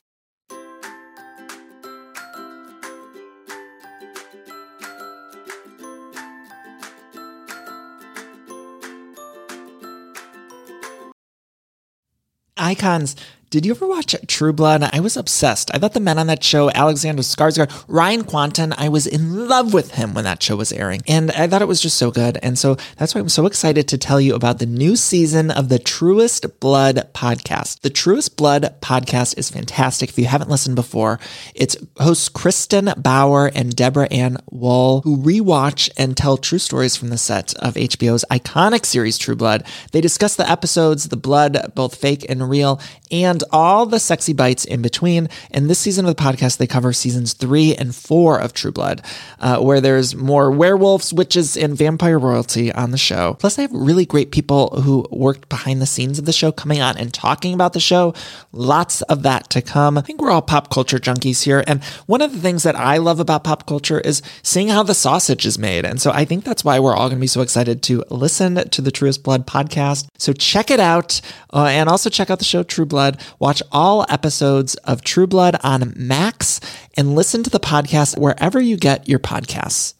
[12.56, 13.16] Icons
[13.52, 14.82] did you ever watch True Blood?
[14.94, 15.70] I was obsessed.
[15.74, 19.74] I thought the men on that show, Alexander Skarsgård, Ryan Kwanten, I was in love
[19.74, 21.02] with him when that show was airing.
[21.06, 22.38] And I thought it was just so good.
[22.42, 25.68] And so that's why I'm so excited to tell you about the new season of
[25.68, 27.80] the Truest Blood podcast.
[27.82, 30.08] The Truest Blood podcast is fantastic.
[30.08, 31.20] If you haven't listened before,
[31.54, 37.10] it's hosts Kristin Bauer and Deborah Ann Woll, who rewatch and tell true stories from
[37.10, 39.64] the set of HBO's iconic series True Blood.
[39.92, 42.80] They discuss the episodes, the blood, both fake and real,
[43.10, 45.28] and all the sexy bites in between.
[45.50, 49.02] And this season of the podcast, they cover seasons three and four of True Blood,
[49.40, 53.34] uh, where there's more werewolves, witches, and vampire royalty on the show.
[53.34, 56.80] Plus, they have really great people who worked behind the scenes of the show coming
[56.80, 58.14] on and talking about the show.
[58.52, 59.98] Lots of that to come.
[59.98, 61.64] I think we're all pop culture junkies here.
[61.66, 64.94] And one of the things that I love about pop culture is seeing how the
[64.94, 65.84] sausage is made.
[65.84, 68.68] And so I think that's why we're all going to be so excited to listen
[68.68, 70.08] to the Truest Blood podcast.
[70.18, 71.20] So check it out.
[71.52, 73.20] Uh, and also check out the show True Blood.
[73.38, 76.60] Watch all episodes of True Blood on Max
[76.96, 79.94] and listen to the podcast wherever you get your podcasts.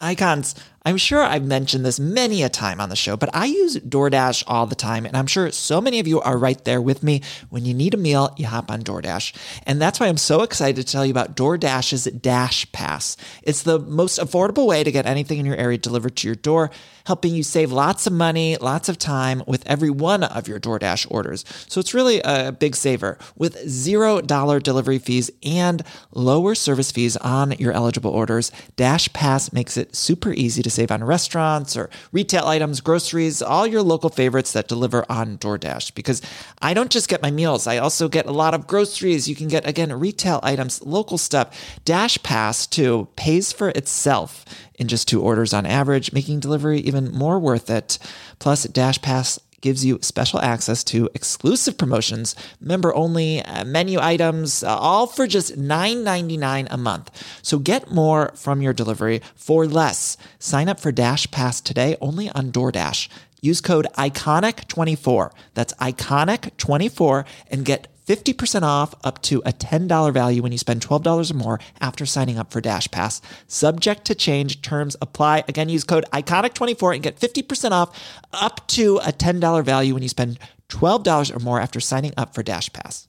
[0.00, 0.54] Icons.
[0.86, 4.44] I'm sure I've mentioned this many a time on the show, but I use DoorDash
[4.46, 5.06] all the time.
[5.06, 7.22] And I'm sure so many of you are right there with me.
[7.48, 9.34] When you need a meal, you hop on DoorDash.
[9.66, 13.16] And that's why I'm so excited to tell you about DoorDash's Dash Pass.
[13.42, 16.70] It's the most affordable way to get anything in your area delivered to your door,
[17.06, 21.10] helping you save lots of money, lots of time with every one of your DoorDash
[21.10, 21.46] orders.
[21.66, 25.82] So it's really a big saver with $0 delivery fees and
[26.12, 28.52] lower service fees on your eligible orders.
[28.76, 33.66] Dash Pass makes it super easy to save on restaurants or retail items, groceries, all
[33.66, 35.94] your local favorites that deliver on DoorDash.
[35.94, 36.20] Because
[36.60, 39.28] I don't just get my meals, I also get a lot of groceries.
[39.28, 41.78] You can get, again, retail items, local stuff.
[41.84, 44.44] Dash Pass, too, pays for itself
[44.74, 47.98] in just two orders on average, making delivery even more worth it.
[48.38, 54.62] Plus, Dash Pass gives you special access to exclusive promotions, member only uh, menu items,
[54.62, 57.10] uh, all for just $9.99 a month.
[57.40, 60.18] So get more from your delivery for less.
[60.38, 63.08] Sign up for Dash Pass today only on DoorDash.
[63.40, 65.30] Use code ICONIC24.
[65.54, 71.30] That's ICONIC24 and get 50% off up to a $10 value when you spend $12
[71.30, 73.22] or more after signing up for Dash Pass.
[73.46, 75.44] Subject to change, terms apply.
[75.48, 77.98] Again, use code ICONIC24 and get 50% off
[78.32, 80.38] up to a $10 value when you spend
[80.68, 83.08] $12 or more after signing up for Dash Pass.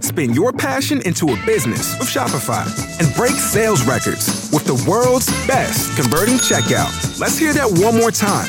[0.00, 2.66] Spin your passion into a business with Shopify
[2.98, 7.20] and break sales records with the world's best converting checkout.
[7.20, 8.48] Let's hear that one more time